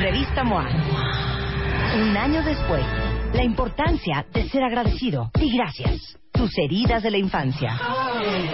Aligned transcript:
Revista 0.00 0.44
MOA. 0.44 0.68
Un 1.96 2.16
año 2.16 2.42
después, 2.42 2.84
la 3.32 3.42
importancia 3.42 4.26
de 4.32 4.48
ser 4.50 4.62
agradecido 4.62 5.30
y 5.40 5.56
gracias. 5.56 6.18
Tus 6.32 6.50
heridas 6.58 7.02
de 7.02 7.10
la 7.10 7.16
infancia. 7.16 7.78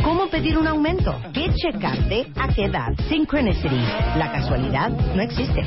¿Cómo 0.04 0.28
pedir 0.28 0.56
un 0.56 0.68
aumento? 0.68 1.20
¿Qué 1.34 1.52
checarte? 1.52 2.30
¿A 2.36 2.46
qué 2.46 2.66
edad? 2.66 2.92
Synchronicity. 3.08 3.80
La 4.16 4.30
casualidad 4.30 4.90
no 4.90 5.22
existe. 5.22 5.62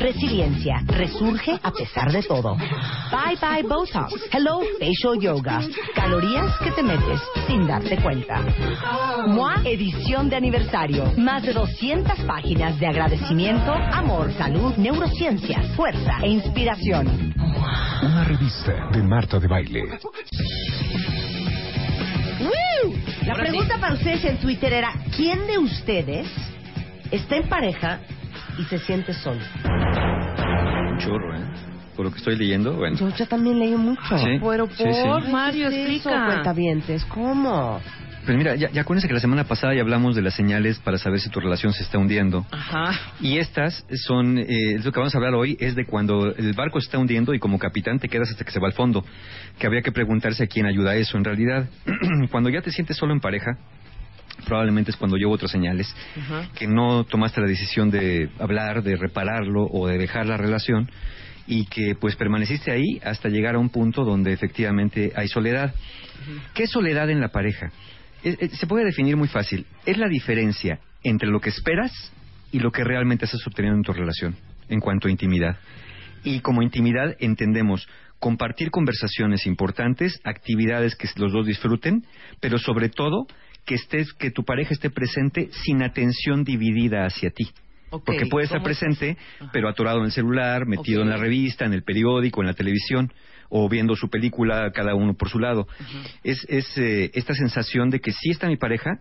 Resiliencia. 0.00 0.82
Resurge 0.86 1.58
a 1.62 1.70
pesar 1.70 2.10
de 2.10 2.22
todo. 2.22 2.56
Bye 2.56 3.36
bye 3.38 3.62
Botox. 3.68 4.14
Hello 4.32 4.60
Facial 4.80 5.20
Yoga. 5.20 5.60
Calorías 5.94 6.58
que 6.60 6.70
te 6.70 6.82
metes 6.82 7.20
sin 7.46 7.66
darte 7.66 7.98
cuenta. 7.98 8.40
Edición 9.64 10.28
de 10.28 10.36
aniversario. 10.36 11.12
Más 11.16 11.42
de 11.44 11.52
200 11.52 12.18
páginas 12.26 12.78
de 12.80 12.86
agradecimiento, 12.86 13.72
amor, 13.72 14.32
salud, 14.32 14.74
neurociencias, 14.76 15.66
fuerza 15.76 16.18
e 16.22 16.28
inspiración. 16.30 17.32
Una 18.02 18.24
revista 18.24 18.88
de 18.92 19.02
Marta 19.02 19.38
de 19.38 19.46
Baile. 19.46 19.82
¡Woo! 22.40 22.94
La 23.26 23.34
pregunta 23.34 23.78
para 23.80 23.94
ustedes 23.94 24.24
en 24.24 24.38
Twitter 24.38 24.72
era, 24.72 24.92
¿quién 25.16 25.46
de 25.46 25.58
ustedes 25.58 26.26
está 27.12 27.36
en 27.36 27.48
pareja 27.48 28.00
y 28.58 28.64
se 28.64 28.78
siente 28.80 29.14
solo? 29.14 29.40
Un 29.64 30.98
chorro, 30.98 31.36
¿eh? 31.36 31.44
Por 31.94 32.06
lo 32.06 32.10
que 32.10 32.18
estoy 32.18 32.36
leyendo, 32.36 32.74
bueno. 32.74 32.96
Yo, 32.96 33.10
yo 33.10 33.26
también 33.28 33.58
leí 33.60 33.76
mucho. 33.76 34.18
Sí. 34.18 34.38
Pero 34.42 34.66
Sí, 34.66 34.82
por 34.82 35.22
sí. 35.24 35.30
Mario, 35.30 35.70
¿qué 35.70 35.82
es 35.84 36.00
eso, 36.00 36.08
explica. 36.10 36.26
cuentavientes? 36.26 37.04
¿Cómo? 37.04 37.80
Pues 38.24 38.36
mira, 38.36 38.54
ya, 38.54 38.70
ya 38.70 38.82
acuérdense 38.82 39.08
que 39.08 39.14
la 39.14 39.20
semana 39.20 39.44
pasada 39.44 39.74
ya 39.74 39.80
hablamos 39.80 40.14
de 40.14 40.22
las 40.22 40.34
señales 40.34 40.78
para 40.78 40.96
saber 40.98 41.20
si 41.20 41.28
tu 41.28 41.40
relación 41.40 41.72
se 41.72 41.82
está 41.82 41.98
hundiendo. 41.98 42.46
Ajá. 42.50 42.92
Y 43.20 43.38
estas 43.38 43.84
son, 44.06 44.38
eh, 44.38 44.78
lo 44.82 44.92
que 44.92 45.00
vamos 45.00 45.14
a 45.14 45.18
hablar 45.18 45.34
hoy 45.34 45.56
es 45.58 45.74
de 45.74 45.86
cuando 45.86 46.34
el 46.34 46.52
barco 46.52 46.80
se 46.80 46.86
está 46.86 46.98
hundiendo 46.98 47.34
y 47.34 47.40
como 47.40 47.58
capitán 47.58 47.98
te 47.98 48.08
quedas 48.08 48.30
hasta 48.30 48.44
que 48.44 48.52
se 48.52 48.60
va 48.60 48.68
al 48.68 48.74
fondo. 48.74 49.04
Que 49.58 49.66
habría 49.66 49.82
que 49.82 49.90
preguntarse 49.90 50.44
a 50.44 50.46
quién 50.46 50.66
ayuda 50.66 50.92
a 50.92 50.96
eso. 50.96 51.16
En 51.16 51.24
realidad, 51.24 51.68
cuando 52.30 52.48
ya 52.48 52.62
te 52.62 52.70
sientes 52.70 52.96
solo 52.96 53.12
en 53.12 53.20
pareja, 53.20 53.58
probablemente 54.46 54.92
es 54.92 54.96
cuando 54.96 55.16
llevo 55.16 55.32
otras 55.32 55.50
señales, 55.50 55.92
Ajá. 56.16 56.48
que 56.54 56.66
no 56.66 57.04
tomaste 57.04 57.40
la 57.40 57.46
decisión 57.46 57.90
de 57.90 58.30
hablar, 58.38 58.82
de 58.82 58.96
repararlo 58.96 59.64
o 59.66 59.88
de 59.88 59.98
dejar 59.98 60.26
la 60.26 60.36
relación 60.36 60.88
y 61.46 61.66
que 61.66 61.96
pues 61.96 62.16
permaneciste 62.16 62.70
ahí 62.70 63.00
hasta 63.04 63.28
llegar 63.28 63.56
a 63.56 63.58
un 63.58 63.68
punto 63.68 64.04
donde 64.04 64.32
efectivamente 64.32 65.12
hay 65.16 65.28
soledad. 65.28 65.74
¿Qué 66.54 66.66
soledad 66.66 67.10
en 67.10 67.20
la 67.20 67.28
pareja? 67.28 67.72
Eh, 68.24 68.36
eh, 68.38 68.48
se 68.48 68.66
puede 68.66 68.84
definir 68.84 69.16
muy 69.16 69.28
fácil. 69.28 69.66
Es 69.86 69.98
la 69.98 70.08
diferencia 70.08 70.80
entre 71.02 71.28
lo 71.28 71.40
que 71.40 71.50
esperas 71.50 72.12
y 72.50 72.60
lo 72.60 72.70
que 72.70 72.84
realmente 72.84 73.24
estás 73.24 73.46
obteniendo 73.46 73.78
en 73.78 73.82
tu 73.82 73.92
relación 73.92 74.36
en 74.68 74.80
cuanto 74.80 75.08
a 75.08 75.10
intimidad. 75.10 75.56
Y 76.24 76.40
como 76.40 76.62
intimidad 76.62 77.16
entendemos 77.18 77.88
compartir 78.18 78.70
conversaciones 78.70 79.46
importantes, 79.46 80.20
actividades 80.22 80.94
que 80.94 81.08
los 81.16 81.32
dos 81.32 81.46
disfruten, 81.46 82.06
pero 82.40 82.58
sobre 82.58 82.88
todo 82.88 83.26
que 83.64 83.74
estés 83.74 84.12
que 84.12 84.30
tu 84.30 84.44
pareja 84.44 84.74
esté 84.74 84.90
presente 84.90 85.48
sin 85.64 85.82
atención 85.82 86.44
dividida 86.44 87.04
hacia 87.04 87.30
ti. 87.30 87.50
Porque 87.90 88.26
puede 88.26 88.44
estar 88.44 88.60
¿cómo 88.60 88.70
es 88.70 88.78
presente, 88.78 89.18
pero 89.52 89.68
atorado 89.68 89.98
en 89.98 90.06
el 90.06 90.12
celular, 90.12 90.66
metido 90.66 91.02
en 91.02 91.10
la 91.10 91.18
revista, 91.18 91.66
en 91.66 91.74
el 91.74 91.82
periódico, 91.82 92.40
en 92.40 92.46
la 92.46 92.54
televisión, 92.54 93.12
o 93.54 93.68
viendo 93.68 93.94
su 93.94 94.08
película 94.08 94.70
cada 94.72 94.94
uno 94.94 95.14
por 95.14 95.28
su 95.28 95.38
lado. 95.38 95.68
Es, 96.24 96.44
es 96.48 96.66
eh, 96.78 97.10
esta 97.12 97.34
sensación 97.34 97.90
de 97.90 98.00
que 98.00 98.10
sí 98.10 98.30
está 98.30 98.48
mi 98.48 98.56
pareja, 98.56 99.00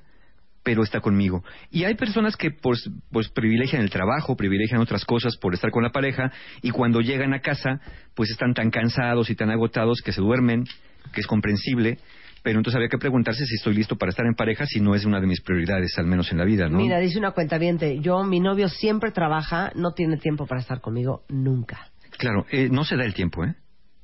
pero 0.62 0.84
está 0.84 1.00
conmigo. 1.00 1.42
Y 1.72 1.86
hay 1.86 1.96
personas 1.96 2.36
que 2.36 2.52
pues, 2.52 2.90
pues 3.12 3.30
privilegian 3.30 3.82
el 3.82 3.90
trabajo, 3.90 4.36
privilegian 4.36 4.82
otras 4.82 5.06
cosas 5.06 5.38
por 5.38 5.54
estar 5.54 5.72
con 5.72 5.84
la 5.84 5.92
pareja, 5.92 6.34
y 6.62 6.72
cuando 6.72 7.00
llegan 7.00 7.34
a 7.34 7.40
casa, 7.40 7.80
pues 8.14 8.30
están 8.30 8.54
tan 8.54 8.72
cansados 8.72 9.30
y 9.30 9.36
tan 9.36 9.50
agotados 9.52 10.02
que 10.04 10.12
se 10.12 10.20
duermen, 10.20 10.66
que 11.14 11.22
es 11.22 11.28
comprensible. 11.28 12.00
Pero 12.44 12.60
entonces 12.60 12.76
habría 12.76 12.90
que 12.90 12.98
preguntarse 12.98 13.46
si 13.46 13.56
estoy 13.56 13.76
listo 13.76 13.96
para 13.96 14.10
estar 14.10 14.26
en 14.26 14.34
pareja, 14.34 14.66
si 14.66 14.82
no 14.82 14.96
es 14.96 15.06
una 15.06 15.22
de 15.22 15.28
mis 15.28 15.40
prioridades, 15.42 15.98
al 15.98 16.08
menos 16.08 16.30
en 16.34 16.40
la 16.40 16.44
vida, 16.44 16.68
¿no? 16.68 16.78
Mira, 16.78 17.00
dice 17.00 17.20
una 17.20 17.32
cuentaviente, 17.32 18.00
yo, 18.02 18.24
mi 18.24 18.42
novio 18.42 18.68
siempre 18.68 19.12
trabaja, 19.12 19.72
no 19.76 19.94
tiene 19.94 20.18
tiempo 20.18 20.46
para 20.46 20.60
estar 20.60 20.82
conmigo 20.82 21.24
nunca. 21.30 21.88
Claro, 22.18 22.46
eh, 22.52 22.68
no 22.70 22.84
se 22.84 22.98
da 22.98 23.06
el 23.06 23.14
tiempo, 23.14 23.46
¿eh? 23.46 23.56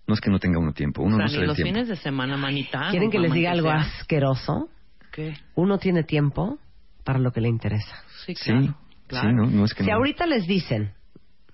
No 0.08 0.14
es 0.14 0.22
que 0.22 0.30
no 0.30 0.40
tenga 0.40 0.58
uno 0.60 0.72
tiempo, 0.74 1.04
uno 1.04 1.16
o 1.16 1.18
sea, 1.20 1.26
no 1.26 1.30
se 1.30 1.36
ni 1.36 1.38
da 1.40 1.42
el 1.44 1.48
los 1.50 1.56
tiempo. 1.58 1.74
fines 1.74 1.88
de 1.90 1.96
semana, 1.98 2.38
manita. 2.38 2.88
¿Quieren 2.92 3.12
que 3.12 3.20
les 3.20 3.32
diga 3.34 3.52
algo 3.52 3.70
asqueroso? 3.70 4.70
¿Qué? 5.12 5.34
Uno 5.56 5.78
tiene 5.78 6.04
tiempo 6.04 6.60
para 7.04 7.20
lo 7.20 7.32
que 7.32 7.42
le 7.42 7.50
interesa. 7.50 7.96
Sí, 8.26 8.34
Sí, 8.36 8.52
claro. 9.08 9.30
sí, 9.30 9.34
no, 9.36 9.46
no 9.48 9.66
es 9.66 9.74
que 9.74 9.84
Si 9.84 9.90
no. 9.90 9.96
ahorita 9.98 10.26
les 10.26 10.46
dicen, 10.48 10.94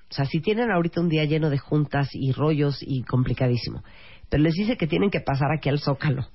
o 0.09 0.13
sea, 0.13 0.25
si 0.25 0.39
tienen 0.41 0.71
ahorita 0.71 1.01
un 1.01 1.09
día 1.09 1.25
lleno 1.25 1.49
de 1.49 1.57
juntas 1.57 2.09
y 2.13 2.31
rollos 2.31 2.77
y 2.81 3.03
complicadísimo, 3.03 3.83
pero 4.29 4.43
les 4.43 4.53
dice 4.53 4.77
que 4.77 4.87
tienen 4.87 5.09
que 5.09 5.19
pasar 5.21 5.49
aquí 5.55 5.69
al 5.69 5.79
Zócalo 5.79 6.27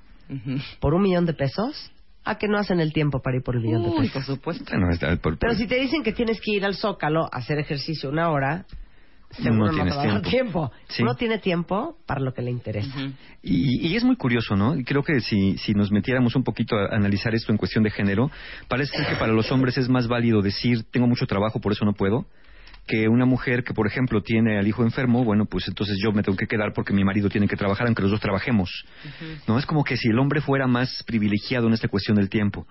por 0.81 0.95
un 0.95 1.03
millón 1.03 1.25
de 1.27 1.35
pesos, 1.35 1.91
¿a 2.25 2.37
que 2.37 2.49
no 2.49 2.59
hacen 2.59 2.81
el 2.81 2.93
tiempo 2.93 3.21
para 3.23 3.37
ir 3.39 3.43
por 3.43 3.57
el 3.57 3.63
millón 3.63 3.83
de 3.85 3.91
pesos? 3.91 4.13
por 4.13 4.23
supuesto. 4.25 4.65
Bueno, 4.71 4.91
está 4.91 5.09
por- 5.17 5.39
Pero 5.39 5.53
por- 5.53 5.57
si 5.59 5.67
te 5.67 5.77
dicen 5.81 6.03
que 6.03 6.13
tienes 6.13 6.41
que 6.41 6.53
ir 6.53 6.65
al 6.65 6.75
Zócalo 6.75 7.25
a 7.33 7.39
hacer 7.39 7.59
ejercicio 7.59 8.11
una 8.11 8.31
hora, 8.31 8.67
seguro 9.31 9.55
No 9.55 9.65
no, 9.67 9.71
te 9.71 9.75
tienes 9.77 9.97
va 9.97 10.03
a 10.03 10.07
dar 10.07 10.23
tiempo. 10.23 10.31
tiempo. 10.31 10.73
Sí. 10.89 11.03
Uno 11.03 11.15
tiene 11.15 11.39
tiempo 11.39 11.97
para 12.07 12.21
lo 12.21 12.33
que 12.33 12.43
le 12.43 12.51
interesa. 12.51 12.97
Y, 13.43 13.87
y 13.89 13.97
es 13.97 14.05
muy 14.05 14.17
curioso, 14.17 14.57
¿no? 14.57 14.75
Creo 14.85 15.03
que 15.03 15.21
si, 15.21 15.57
si 15.59 15.75
nos 15.75 15.91
metiéramos 15.91 16.35
un 16.37 16.45
poquito 16.45 16.77
a 16.77 16.95
analizar 16.97 17.35
esto 17.35 17.53
en 17.53 17.59
cuestión 17.59 17.85
de 17.85 17.91
género, 17.91 18.31
parece 18.69 18.97
que 19.07 19.17
para 19.17 19.33
los 19.33 19.51
hombres 19.53 19.77
es 19.79 19.89
más 19.89 20.09
válido 20.09 20.43
decir, 20.43 20.85
tengo 20.91 21.07
mucho 21.07 21.27
trabajo, 21.27 21.61
por 21.61 21.73
eso 21.73 21.85
no 21.85 21.93
puedo, 21.93 22.27
que 22.87 23.07
una 23.07 23.27
mujer 23.27 23.65
que, 23.65 23.75
por 23.75 23.87
ejemplo, 23.87 24.23
tiene 24.23 24.59
al 24.59 24.67
hijo 24.67 24.83
enfermo, 24.83 25.23
bueno, 25.23 25.45
pues 25.45 25.69
entonces 25.69 25.99
yo 26.03 26.11
me 26.11 26.23
tengo 26.23 26.39
que 26.39 26.47
quedar 26.47 26.73
porque 26.75 26.95
mi 26.95 27.05
marido 27.05 27.29
tiene 27.29 27.47
que 27.47 27.55
trabajar, 27.57 27.87
aunque 27.87 28.01
los 28.01 28.11
dos 28.11 28.21
trabajemos. 28.21 28.71
¿No? 29.47 29.59
Es 29.59 29.67
como 29.67 29.85
que 29.85 29.99
si 29.99 30.09
el 30.09 30.19
hombre 30.19 30.41
fuera 30.41 30.67
más 30.67 31.05
privilegiado 31.07 31.67
en 31.67 31.75
esta 31.75 31.89
cuestión 31.89 32.17
del 32.17 32.31
tiempo, 32.31 32.67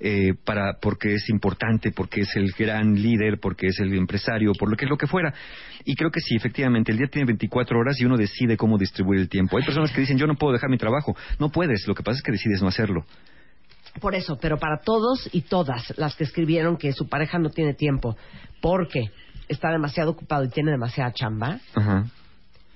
eh, 0.00 0.34
para, 0.44 0.78
porque 0.80 1.14
es 1.14 1.28
importante, 1.28 1.92
porque 1.92 2.22
es 2.22 2.34
el 2.36 2.52
gran 2.58 2.94
líder, 2.94 3.38
porque 3.38 3.66
es 3.66 3.78
el 3.80 3.92
empresario, 3.94 4.52
por 4.58 4.70
lo 4.70 4.76
que 4.76 4.86
es 4.86 4.90
lo 4.90 4.96
que 4.96 5.06
fuera. 5.06 5.34
Y 5.84 5.94
creo 5.94 6.10
que 6.10 6.20
sí, 6.20 6.36
efectivamente, 6.36 6.90
el 6.92 6.98
día 6.98 7.08
tiene 7.08 7.26
24 7.26 7.78
horas 7.78 8.00
y 8.00 8.06
uno 8.06 8.16
decide 8.16 8.56
cómo 8.56 8.78
distribuir 8.78 9.20
el 9.20 9.28
tiempo. 9.28 9.58
Hay 9.58 9.64
personas 9.64 9.92
que 9.92 10.00
dicen, 10.00 10.16
yo 10.16 10.26
no 10.26 10.36
puedo 10.36 10.52
dejar 10.52 10.70
mi 10.70 10.78
trabajo. 10.78 11.14
No 11.38 11.50
puedes, 11.50 11.86
lo 11.86 11.94
que 11.94 12.02
pasa 12.02 12.16
es 12.16 12.22
que 12.22 12.32
decides 12.32 12.62
no 12.62 12.68
hacerlo. 12.68 13.04
Por 14.00 14.14
eso, 14.14 14.38
pero 14.40 14.58
para 14.58 14.78
todos 14.78 15.28
y 15.32 15.42
todas 15.42 15.92
las 15.98 16.14
que 16.14 16.24
escribieron 16.24 16.76
que 16.76 16.92
su 16.92 17.08
pareja 17.08 17.38
no 17.38 17.50
tiene 17.50 17.74
tiempo 17.74 18.16
porque 18.62 19.10
está 19.48 19.70
demasiado 19.70 20.12
ocupado 20.12 20.44
y 20.44 20.48
tiene 20.48 20.70
demasiada 20.70 21.12
chamba, 21.12 21.58
Ajá. 21.74 22.06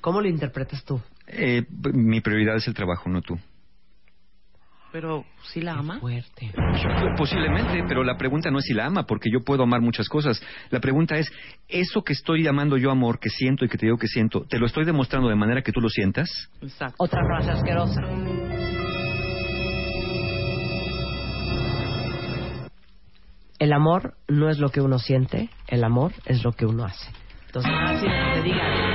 ¿cómo 0.01 0.21
lo 0.21 0.29
interpretas 0.29 0.85
tú? 0.85 1.01
Eh, 1.29 1.65
mi 1.95 2.21
prioridad 2.21 2.56
es 2.56 2.67
el 2.67 2.75
trabajo, 2.75 3.09
no 3.09 3.23
tú. 3.23 3.39
Pero, 4.94 5.25
¿sí 5.53 5.60
la 5.60 5.72
ama? 5.72 5.99
Fuerte. 5.99 6.53
Posiblemente, 7.16 7.82
pero 7.88 8.05
la 8.05 8.16
pregunta 8.16 8.49
no 8.53 8.60
es 8.60 8.65
si 8.65 8.75
la 8.75 8.87
ama, 8.87 9.03
porque 9.03 9.28
yo 9.28 9.41
puedo 9.44 9.65
amar 9.65 9.81
muchas 9.81 10.09
cosas. 10.09 10.41
La 10.71 10.78
pregunta 10.78 11.16
es, 11.16 11.32
¿eso 11.66 12.05
que 12.05 12.12
estoy 12.12 12.44
llamando 12.44 12.76
yo 12.76 12.93
amor, 12.93 13.19
que 13.19 13.29
siento 13.29 13.64
y 13.64 13.69
que 13.69 13.76
te 13.76 13.87
digo 13.87 13.99
que 13.99 14.06
siento, 14.06 14.44
te 14.49 14.56
lo 14.56 14.67
estoy 14.67 14.85
demostrando 14.85 15.29
de 15.29 15.35
manera 15.35 15.62
que 15.62 15.73
tú 15.73 15.81
lo 15.81 15.88
sientas? 15.88 16.49
Exacto. 16.62 16.94
Otra 16.99 17.23
frase 17.26 17.50
asquerosa. 17.50 18.02
El 23.58 23.73
amor 23.73 24.14
no 24.29 24.49
es 24.49 24.61
lo 24.61 24.69
que 24.69 24.81
uno 24.81 25.00
siente, 25.00 25.50
el 25.67 25.82
amor 25.82 26.12
es 26.25 26.44
lo 26.44 26.52
que 26.52 26.67
uno 26.67 26.85
hace. 26.85 27.11
Entonces, 27.47 27.73
así 27.85 28.06
te 28.06 28.43
digan, 28.43 28.61
ay, 28.61 28.79
te 28.79 28.94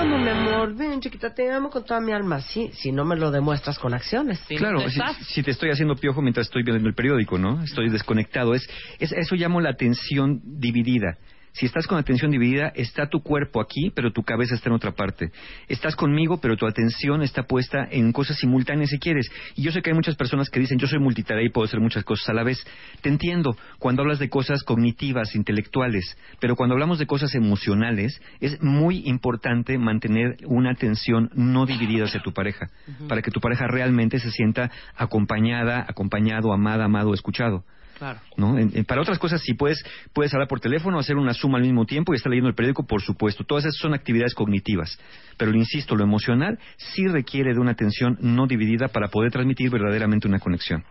amo, 0.00 0.18
mi 0.18 0.28
amor, 0.28 0.74
ven, 0.74 1.00
chiquita, 1.00 1.34
te 1.34 1.50
amo 1.50 1.68
con 1.68 1.84
toda 1.84 2.00
mi 2.00 2.12
alma. 2.12 2.40
Sí, 2.40 2.70
si 2.72 2.90
no 2.90 3.04
me 3.04 3.16
lo 3.16 3.30
demuestras 3.30 3.78
con 3.78 3.92
acciones. 3.92 4.42
Sí, 4.48 4.56
claro, 4.56 4.80
¿no 4.80 4.88
si, 4.88 5.00
si 5.24 5.42
te 5.42 5.50
estoy 5.50 5.70
haciendo 5.70 5.94
piojo 5.94 6.22
mientras 6.22 6.46
estoy 6.46 6.62
viendo 6.62 6.88
el 6.88 6.94
periódico, 6.94 7.38
¿no? 7.38 7.62
Estoy 7.62 7.90
desconectado. 7.90 8.54
Es, 8.54 8.68
es 8.98 9.12
Eso 9.12 9.34
llamo 9.34 9.60
la 9.60 9.70
atención 9.70 10.40
dividida. 10.44 11.18
Si 11.52 11.66
estás 11.66 11.86
con 11.86 11.98
atención 11.98 12.30
dividida, 12.30 12.72
está 12.74 13.08
tu 13.08 13.22
cuerpo 13.22 13.60
aquí, 13.60 13.90
pero 13.94 14.12
tu 14.12 14.22
cabeza 14.22 14.54
está 14.54 14.68
en 14.68 14.76
otra 14.76 14.92
parte. 14.92 15.30
Estás 15.68 15.96
conmigo, 15.96 16.40
pero 16.40 16.56
tu 16.56 16.66
atención 16.66 17.22
está 17.22 17.42
puesta 17.42 17.86
en 17.90 18.12
cosas 18.12 18.38
simultáneas 18.38 18.90
si 18.90 18.98
quieres. 18.98 19.30
Y 19.56 19.62
yo 19.62 19.72
sé 19.72 19.82
que 19.82 19.90
hay 19.90 19.96
muchas 19.96 20.16
personas 20.16 20.48
que 20.48 20.60
dicen, 20.60 20.78
yo 20.78 20.86
soy 20.86 21.00
multitarea 21.00 21.44
y 21.44 21.50
puedo 21.50 21.64
hacer 21.64 21.80
muchas 21.80 22.04
cosas 22.04 22.28
a 22.28 22.34
la 22.34 22.44
vez. 22.44 22.64
Te 23.00 23.08
entiendo 23.08 23.56
cuando 23.78 24.02
hablas 24.02 24.18
de 24.18 24.28
cosas 24.28 24.62
cognitivas, 24.62 25.34
intelectuales, 25.34 26.16
pero 26.40 26.56
cuando 26.56 26.74
hablamos 26.74 26.98
de 26.98 27.06
cosas 27.06 27.34
emocionales, 27.34 28.20
es 28.40 28.62
muy 28.62 29.02
importante 29.06 29.78
mantener 29.78 30.36
una 30.46 30.70
atención 30.70 31.30
no 31.34 31.66
dividida 31.66 32.04
hacia 32.04 32.22
tu 32.22 32.32
pareja, 32.32 32.70
para 33.08 33.22
que 33.22 33.30
tu 33.30 33.40
pareja 33.40 33.66
realmente 33.66 34.18
se 34.18 34.30
sienta 34.30 34.70
acompañada, 34.96 35.84
acompañado, 35.88 36.52
amada, 36.52 36.84
amado, 36.84 37.14
escuchado. 37.14 37.64
Claro. 38.00 38.18
¿no? 38.38 38.58
En- 38.58 38.86
para 38.86 39.02
otras 39.02 39.18
cosas, 39.18 39.42
si 39.42 39.52
puedes, 39.52 39.84
puedes 40.14 40.32
hablar 40.32 40.48
por 40.48 40.58
teléfono, 40.58 40.98
hacer 40.98 41.16
una 41.16 41.34
suma 41.34 41.58
al 41.58 41.64
mismo 41.64 41.84
tiempo 41.84 42.14
y 42.14 42.16
estar 42.16 42.30
leyendo 42.30 42.48
el 42.48 42.54
periódico, 42.54 42.86
por 42.86 43.02
supuesto. 43.02 43.44
Todas 43.44 43.66
esas 43.66 43.76
son 43.76 43.92
actividades 43.92 44.34
cognitivas. 44.34 44.98
Pero, 45.36 45.54
insisto, 45.54 45.94
lo 45.96 46.04
emocional 46.04 46.58
sí 46.78 47.06
requiere 47.06 47.52
de 47.52 47.60
una 47.60 47.72
atención 47.72 48.16
no 48.22 48.46
dividida 48.46 48.88
para 48.88 49.08
poder 49.08 49.30
transmitir 49.30 49.68
verdaderamente 49.68 50.26
una 50.26 50.38
conexión. 50.38 50.82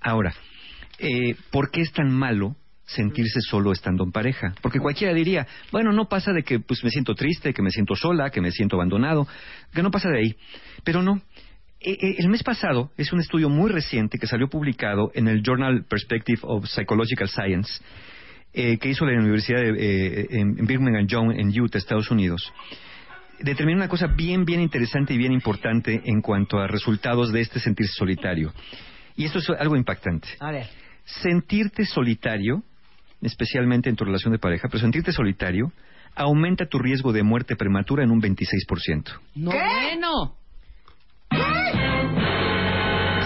Ahora, 0.00 0.34
eh, 0.98 1.36
¿por 1.52 1.70
qué 1.70 1.82
es 1.82 1.92
tan 1.92 2.10
malo 2.12 2.56
sentirse 2.84 3.40
solo 3.40 3.70
estando 3.70 4.02
en 4.02 4.10
pareja? 4.10 4.54
Porque 4.60 4.80
cualquiera 4.80 5.14
diría, 5.14 5.46
bueno, 5.70 5.92
no 5.92 6.08
pasa 6.08 6.32
de 6.32 6.42
que 6.42 6.58
pues 6.58 6.82
me 6.82 6.90
siento 6.90 7.14
triste, 7.14 7.54
que 7.54 7.62
me 7.62 7.70
siento 7.70 7.94
sola, 7.94 8.30
que 8.30 8.40
me 8.40 8.50
siento 8.50 8.74
abandonado, 8.74 9.28
que 9.72 9.84
no 9.84 9.92
pasa 9.92 10.08
de 10.08 10.18
ahí. 10.18 10.36
Pero 10.82 11.00
no. 11.02 11.22
Eh, 11.80 11.96
eh, 12.00 12.14
El 12.18 12.28
mes 12.28 12.42
pasado 12.42 12.90
es 12.96 13.12
un 13.12 13.20
estudio 13.20 13.48
muy 13.48 13.70
reciente 13.70 14.18
que 14.18 14.26
salió 14.26 14.48
publicado 14.48 15.12
en 15.14 15.28
el 15.28 15.42
Journal 15.42 15.84
Perspective 15.84 16.40
of 16.42 16.66
Psychological 16.66 17.28
Science, 17.28 17.80
eh, 18.52 18.78
que 18.78 18.88
hizo 18.88 19.06
la 19.06 19.18
Universidad 19.18 19.60
de, 19.60 19.70
eh, 19.70 20.26
en 20.30 20.58
en 20.58 20.66
Birmingham 20.66 21.06
Young 21.06 21.32
en 21.38 21.48
Utah, 21.60 21.78
Estados 21.78 22.10
Unidos. 22.10 22.52
Determinó 23.40 23.78
una 23.78 23.88
cosa 23.88 24.08
bien, 24.08 24.44
bien 24.44 24.60
interesante 24.60 25.14
y 25.14 25.18
bien 25.18 25.32
importante 25.32 26.02
en 26.04 26.20
cuanto 26.20 26.58
a 26.58 26.66
resultados 26.66 27.32
de 27.32 27.40
este 27.40 27.60
sentirse 27.60 27.92
solitario. 27.94 28.52
Y 29.14 29.26
esto 29.26 29.38
es 29.38 29.48
algo 29.50 29.76
impactante. 29.76 30.28
A 30.40 30.50
ver. 30.50 30.66
Sentirte 31.04 31.84
solitario, 31.84 32.64
especialmente 33.22 33.88
en 33.88 33.94
tu 33.94 34.04
relación 34.04 34.32
de 34.32 34.40
pareja, 34.40 34.66
pero 34.68 34.80
sentirte 34.80 35.12
solitario 35.12 35.72
aumenta 36.16 36.66
tu 36.66 36.78
riesgo 36.80 37.12
de 37.12 37.22
muerte 37.22 37.54
prematura 37.54 38.02
en 38.02 38.10
un 38.10 38.20
26%. 38.20 39.20
No, 39.36 39.50
bueno. 39.50 40.34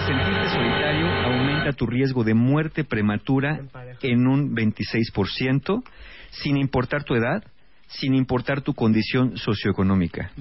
Sentirte 0.05 0.49
solitario 0.49 1.07
aumenta 1.25 1.73
tu 1.73 1.85
riesgo 1.85 2.23
de 2.23 2.33
muerte 2.33 2.83
prematura 2.83 3.59
En 4.01 4.27
un 4.27 4.53
26%, 4.55 5.83
sin 6.31 6.57
importar 6.57 7.03
tu 7.03 7.15
edad, 7.15 7.43
sin 7.87 8.13
importar 8.15 8.61
tu 8.61 8.73
condición 8.73 9.37
socioeconómica. 9.37 10.31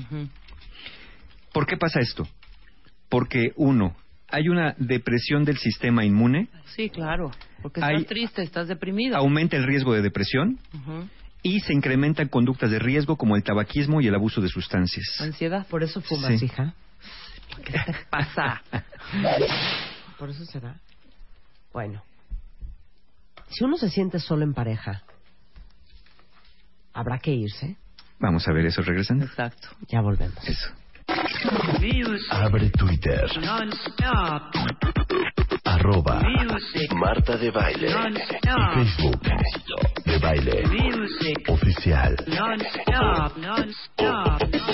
¿Por 1.53 1.67
qué 1.67 1.77
pasa 1.77 2.01
esto? 2.01 2.27
Porque, 3.09 3.53
uno, 3.57 3.95
hay 4.29 4.49
una 4.49 4.75
depresión 4.79 5.45
del 5.45 5.59
sistema 5.59 6.05
inmune, 6.05 6.49
Sí, 6.75 6.89
claro. 6.89 7.31
Porque 7.61 7.81
estás 7.81 7.91
Hay- 7.97 8.05
triste, 8.05 8.43
estás 8.43 8.67
deprimido. 8.67 9.17
aumenta 9.17 9.57
el 9.57 9.65
riesgo 9.65 9.93
de 9.95 10.01
depresión 10.03 10.59
y 11.43 11.61
se 11.61 11.75
incrementan 11.75 12.29
conductas 12.29 12.71
de 12.71 12.79
riesgo 12.79 13.17
como 13.17 13.37
el 13.37 13.43
tabaquismo 13.45 14.01
y 14.01 14.07
el 14.09 14.15
abuso 14.15 14.41
de 14.41 14.49
sustancias. 14.49 15.07
Ansiedad. 15.21 15.67
Por 15.69 15.83
eso 15.83 16.01
fumas, 16.01 16.39
Sí. 16.41 16.47
hija. 16.47 16.73
¿Qué 17.65 17.73
te 17.87 17.95
pasa? 18.11 18.63
Por 20.19 20.31
eso 20.31 20.45
será. 20.45 20.77
Bueno. 21.73 22.03
Si 23.49 23.65
uno 23.65 23.77
se 23.77 23.91
siente 23.91 24.19
solo 24.19 24.45
en 24.45 24.55
pareja, 24.55 25.03
habrá 26.93 27.19
que 27.19 27.33
irse. 27.33 27.77
Vamos 28.19 28.47
a 28.49 28.53
ver 28.53 28.67
eso 28.67 28.83
regresando. 28.83 29.25
Exacto. 29.25 29.69
Ya 29.89 30.01
volvemos. 30.01 30.39
Eso. 30.47 30.71
Abre 32.31 32.71
Twitter. 32.71 33.29
Arroba 35.83 36.23
Marta 36.95 37.37
de 37.37 37.51
Baile. 37.51 37.89
Y 37.89 38.85
Facebook. 38.85 39.21
De 40.05 40.19
Baile. 40.19 40.63
Oficial. 41.49 42.15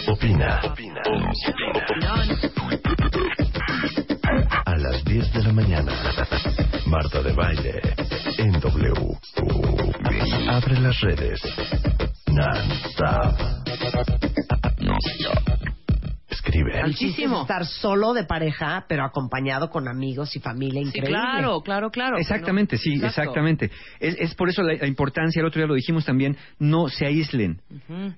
Opina. 0.07 0.61
A 4.67 4.77
las 4.77 5.03
10 5.05 5.33
de 5.33 5.43
la 5.45 5.53
mañana. 5.55 5.93
Marta 6.85 7.23
de 7.23 7.33
Baile. 7.33 7.81
En 8.37 8.61
W. 8.61 9.19
Abre 10.51 10.79
las 10.79 11.01
redes. 11.01 11.41
Non-stop. 12.27 13.59
Escribe. 16.49 16.83
Muchísimo. 16.85 17.43
Estar 17.43 17.67
solo 17.67 18.15
de 18.15 18.25
pareja, 18.25 18.85
pero 18.89 19.05
acompañado 19.05 19.71
con 19.71 19.87
amigos 19.89 20.35
y 20.37 20.41
familia 20.41 20.81
Sí, 20.83 20.89
increíble. 20.89 21.11
claro, 21.11 21.61
claro, 21.61 21.91
claro. 21.91 22.17
Exactamente, 22.19 22.77
No, 22.77 22.83
sí, 22.83 22.95
exacto. 22.95 23.21
exactamente. 23.23 23.71
Es, 24.01 24.17
es 24.19 24.35
por 24.35 24.49
eso 24.49 24.63
la, 24.63 24.75
la 24.75 24.87
importancia, 24.87 25.41
el 25.41 25.47
otro 25.47 25.61
día 25.61 25.67
lo 25.67 25.75
dijimos 25.75 26.05
también, 26.05 26.37
no 26.59 26.89
se 26.89 27.07
aíslen. 27.07 27.61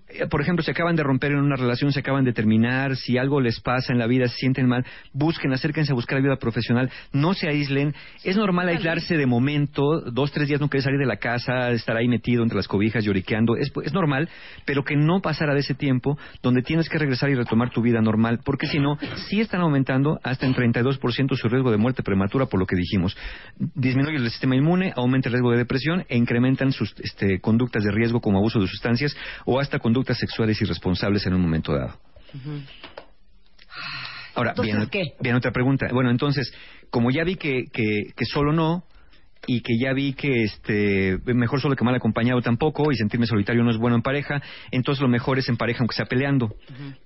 Eh, 0.09 0.27
Por 0.31 0.41
ejemplo, 0.41 0.63
se 0.63 0.71
acaban 0.71 0.97
de 0.97 1.03
romper 1.03 1.33
en 1.33 1.39
una 1.39 1.57
relación, 1.57 1.93
se 1.93 2.01
acaban 2.01 2.25
de 2.25 2.33
terminar, 2.33 2.97
si 2.97 3.19
algo 3.19 3.41
les 3.41 3.61
pasa 3.61 3.93
en 3.93 3.99
la 3.99 4.07
vida, 4.07 4.29
se 4.29 4.37
sienten 4.37 4.67
mal, 4.69 4.85
busquen, 5.13 5.53
acérquense 5.53 5.93
a 5.93 5.95
buscar 5.95 6.19
ayuda 6.19 6.37
profesional, 6.37 6.91
no 7.13 7.35
se 7.35 7.49
aíslen. 7.49 7.95
Es 8.25 8.37
normal 8.37 8.69
aislarse 8.69 9.17
de 9.17 9.27
momento, 9.27 10.01
dos, 10.13 10.31
tres 10.33 10.49
días 10.49 10.61
no 10.61 10.69
querer 10.69 10.85
salir 10.85 10.99
de 11.01 11.07
la 11.07 11.17
casa, 11.17 11.71
estar 11.71 11.97
ahí 11.97 12.09
metido 12.09 12.43
entre 12.43 12.57
las 12.57 12.69
cobijas 12.69 13.05
lloriqueando, 13.05 13.57
es, 13.57 13.73
es 13.85 13.93
normal, 13.93 14.29
pero 14.65 14.85
que 14.85 14.97
no 14.97 15.21
pasara 15.21 15.55
de 15.55 15.61
ese 15.61 15.75
tiempo 15.75 16.17
donde 16.43 16.63
tienes 16.63 16.89
que 16.89 16.99
regresar 16.99 17.31
y 17.31 17.35
retomar 17.35 17.71
tu 17.71 17.83
vida 17.83 18.01
normal, 18.01 18.20
porque 18.45 18.67
si 18.67 18.79
no, 18.79 18.99
sí 19.29 19.41
están 19.41 19.61
aumentando 19.61 20.19
hasta 20.23 20.47
en 20.47 20.55
32% 20.55 21.37
su 21.37 21.49
riesgo 21.49 21.71
de 21.71 21.77
muerte 21.77 22.03
prematura, 22.03 22.47
por 22.47 22.61
lo 22.61 22.67
que 22.67 22.77
dijimos. 22.77 23.17
Disminuye 23.57 24.17
el 24.17 24.31
sistema 24.31 24.57
inmune, 24.57 24.93
aumenta 24.97 25.29
el 25.29 25.35
riesgo 25.35 25.53
de 25.53 25.59
depresión 25.59 26.05
e 26.09 26.17
incrementan 26.17 26.73
sus 26.73 26.95
este, 27.01 27.41
conductas 27.41 27.85
de 27.85 27.91
riesgo 27.91 28.21
como 28.21 28.39
abuso 28.39 28.61
de 28.61 28.67
sustancias 28.67 29.17
o 29.45 29.61
hasta 29.61 29.79
conductas 29.79 30.19
sexuales 30.19 30.61
irresponsables 30.61 31.27
en 31.27 31.35
un 31.35 31.43
momento 31.43 31.73
dado. 31.73 31.99
Ujú. 32.35 32.61
Ahora, 34.35 34.51
Entonces, 34.51 34.77
bien, 34.77 34.89
¿qué? 34.89 35.03
bien 35.21 35.35
otra 35.35 35.51
pregunta. 35.51 35.89
Bueno, 35.93 36.11
entonces, 36.11 36.53
como 36.91 37.11
ya 37.11 37.25
vi 37.25 37.37
que, 37.37 37.65
que, 37.73 38.13
que 38.17 38.25
solo 38.25 38.53
no, 38.53 38.85
y 39.47 39.63
que 39.63 39.79
ya 39.79 39.93
vi 39.93 40.13
que 40.13 40.45
este 40.45 41.19
mejor 41.25 41.61
solo 41.61 41.77
que 41.77 41.85
mal 41.85 41.95
acompañado 41.95 42.41
tampoco, 42.43 42.93
y 42.93 42.97
sentirme 42.97 43.27
solitario 43.27 43.65
no 43.65 43.71
es 43.71 43.79
bueno 43.79 43.97
en 43.97 44.03
pareja, 44.03 44.43
entonces 44.71 45.03
lo 45.03 45.09
mejor 45.09 45.39
es 45.39 45.49
en 45.49 45.57
pareja 45.57 45.81
aunque 45.81 45.97
sea 45.97 46.07
peleando. 46.07 46.55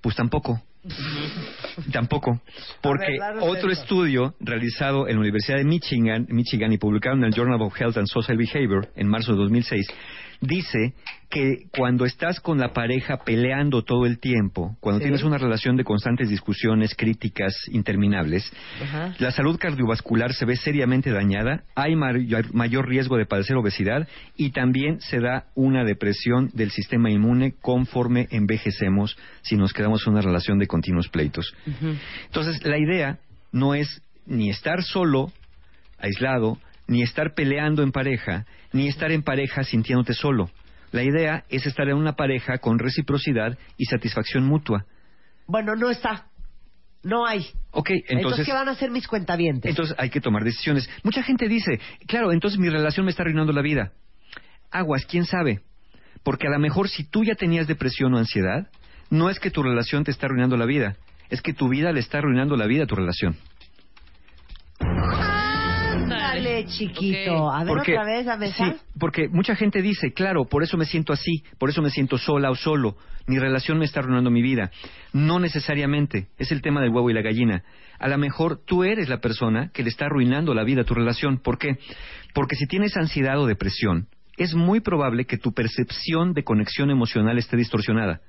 Pues 0.01 0.15
tampoco. 0.15 0.61
Tampoco. 1.91 2.41
Porque 2.81 3.17
otro 3.41 3.71
estudio 3.71 4.35
realizado 4.39 5.07
en 5.07 5.15
la 5.15 5.21
Universidad 5.21 5.57
de 5.57 5.65
Michigan, 5.65 6.25
Michigan 6.29 6.71
y 6.71 6.77
publicado 6.77 7.15
en 7.15 7.23
el 7.23 7.33
Journal 7.33 7.61
of 7.61 7.73
Health 7.79 7.97
and 7.97 8.07
Social 8.07 8.37
Behavior 8.37 8.89
en 8.95 9.07
marzo 9.07 9.31
de 9.33 9.37
2006, 9.39 9.87
dice 10.41 10.93
que 11.29 11.65
cuando 11.75 12.05
estás 12.05 12.39
con 12.39 12.59
la 12.59 12.71
pareja 12.71 13.17
peleando 13.25 13.83
todo 13.83 14.05
el 14.05 14.19
tiempo, 14.19 14.77
cuando 14.79 14.99
Sí. 14.99 15.05
tienes 15.05 15.23
una 15.23 15.37
relación 15.37 15.75
de 15.75 15.83
constantes 15.83 16.29
discusiones, 16.29 16.93
críticas 16.95 17.53
interminables, 17.71 18.49
Ajá. 18.81 19.15
la 19.17 19.31
salud 19.31 19.57
cardiovascular 19.57 20.33
se 20.33 20.45
ve 20.45 20.55
seriamente 20.55 21.11
dañada, 21.11 21.63
hay 21.75 21.95
mayor 21.95 22.87
riesgo 22.87 23.17
de 23.17 23.25
padecer 23.25 23.55
obesidad 23.57 24.07
y 24.37 24.51
también 24.51 24.99
se 25.01 25.19
da 25.19 25.45
una 25.55 25.83
depresión 25.83 26.51
del 26.53 26.69
sistema 26.71 27.09
inmune 27.09 27.55
conforme 27.59 28.27
envejecemos 28.29 29.17
si 29.41 29.57
nos 29.57 29.73
quedamos 29.73 30.05
en 30.05 30.13
una 30.13 30.21
relación 30.21 30.59
de 30.59 30.67
continuos 30.75 31.07
pleitos. 31.07 31.55
Entonces, 32.25 32.61
la 32.65 32.77
idea 32.77 33.17
no 33.53 33.75
es 33.75 34.01
ni 34.25 34.49
estar 34.49 34.83
solo, 34.83 35.31
aislado, 35.97 36.57
ni 36.87 37.01
estar 37.01 37.33
peleando 37.33 37.81
en 37.81 37.93
pareja, 37.93 38.45
ni 38.73 38.89
estar 38.89 39.09
en 39.13 39.23
pareja 39.23 39.63
sintiéndote 39.63 40.13
solo. 40.13 40.49
La 40.91 41.01
idea 41.01 41.45
es 41.49 41.65
estar 41.65 41.87
en 41.87 41.95
una 41.95 42.17
pareja 42.17 42.57
con 42.57 42.77
reciprocidad 42.77 43.57
y 43.77 43.85
satisfacción 43.85 44.43
mutua. 44.43 44.85
Bueno, 45.47 45.75
no 45.77 45.89
está. 45.89 46.25
No 47.03 47.25
hay. 47.25 47.47
Ok, 47.71 47.91
Entonces, 47.91 48.17
entonces... 48.17 48.45
¿qué 48.45 48.53
van 48.53 48.67
a 48.67 48.71
hacer 48.71 48.91
mis 48.91 49.07
cuentavientes? 49.07 49.69
Entonces 49.69 49.95
hay 49.97 50.09
que 50.09 50.19
tomar 50.19 50.43
decisiones. 50.43 50.89
Mucha 51.03 51.23
gente 51.23 51.47
dice, 51.47 51.79
claro, 52.05 52.33
entonces 52.33 52.59
mi 52.59 52.67
relación 52.67 53.05
me 53.05 53.11
está 53.11 53.23
arruinando 53.23 53.53
la 53.53 53.61
vida. 53.61 53.93
Aguas, 54.71 55.05
quién 55.05 55.23
sabe. 55.23 55.61
Porque 56.23 56.47
a 56.47 56.49
lo 56.51 56.59
mejor 56.59 56.89
si 56.89 57.05
tú 57.05 57.23
ya 57.23 57.35
tenías 57.35 57.65
depresión 57.65 58.13
o 58.13 58.17
ansiedad, 58.17 58.67
no 59.09 59.29
es 59.29 59.39
que 59.39 59.51
tu 59.51 59.63
relación 59.63 60.03
te 60.03 60.11
está 60.11 60.27
arruinando 60.27 60.57
la 60.57 60.65
vida, 60.65 60.95
es 61.29 61.41
que 61.41 61.53
tu 61.53 61.69
vida 61.69 61.91
le 61.91 61.99
está 61.99 62.19
arruinando 62.19 62.55
la 62.55 62.65
vida 62.67 62.83
a 62.83 62.87
tu 62.87 62.95
relación. 62.95 63.35
Ándale, 64.79 66.65
chiquito. 66.65 67.49
A 67.51 67.63
ver 67.63 67.67
Porque- 67.67 67.93
otra 67.93 68.05
vez 68.05 68.25
la 68.25 68.37
mesa. 68.37 68.65
Sí, 68.71 68.75
porque 68.99 69.27
mucha 69.29 69.55
gente 69.55 69.81
dice, 69.81 70.13
claro, 70.13 70.45
por 70.45 70.63
eso 70.63 70.77
me 70.77 70.85
siento 70.85 71.13
así, 71.13 71.43
por 71.57 71.69
eso 71.69 71.81
me 71.81 71.89
siento 71.89 72.17
sola 72.17 72.51
o 72.51 72.55
solo, 72.55 72.97
mi 73.27 73.39
relación 73.39 73.79
me 73.79 73.85
está 73.85 74.01
arruinando 74.01 74.29
mi 74.29 74.41
vida. 74.41 74.71
No 75.13 75.39
necesariamente, 75.39 76.27
es 76.37 76.51
el 76.51 76.61
tema 76.61 76.81
del 76.81 76.91
huevo 76.91 77.09
y 77.09 77.13
la 77.13 77.21
gallina. 77.21 77.63
A 77.97 78.07
lo 78.09 78.17
mejor 78.17 78.59
tú 78.65 78.83
eres 78.83 79.07
la 79.07 79.21
persona 79.21 79.69
que 79.73 79.83
le 79.83 79.89
está 79.89 80.05
arruinando 80.05 80.53
la 80.53 80.63
vida 80.63 80.81
a 80.81 80.85
tu 80.85 80.93
relación. 80.93 81.37
¿Por 81.39 81.57
qué? 81.57 81.77
Porque 82.33 82.55
si 82.55 82.67
tienes 82.67 82.97
ansiedad 82.97 83.39
o 83.39 83.45
depresión, 83.47 84.07
es 84.37 84.53
muy 84.53 84.81
probable 84.81 85.25
que 85.25 85.37
tu 85.37 85.53
percepción 85.53 86.33
de 86.33 86.43
conexión 86.43 86.91
emocional 86.91 87.37
esté 87.37 87.55
distorsionada. 87.55 88.19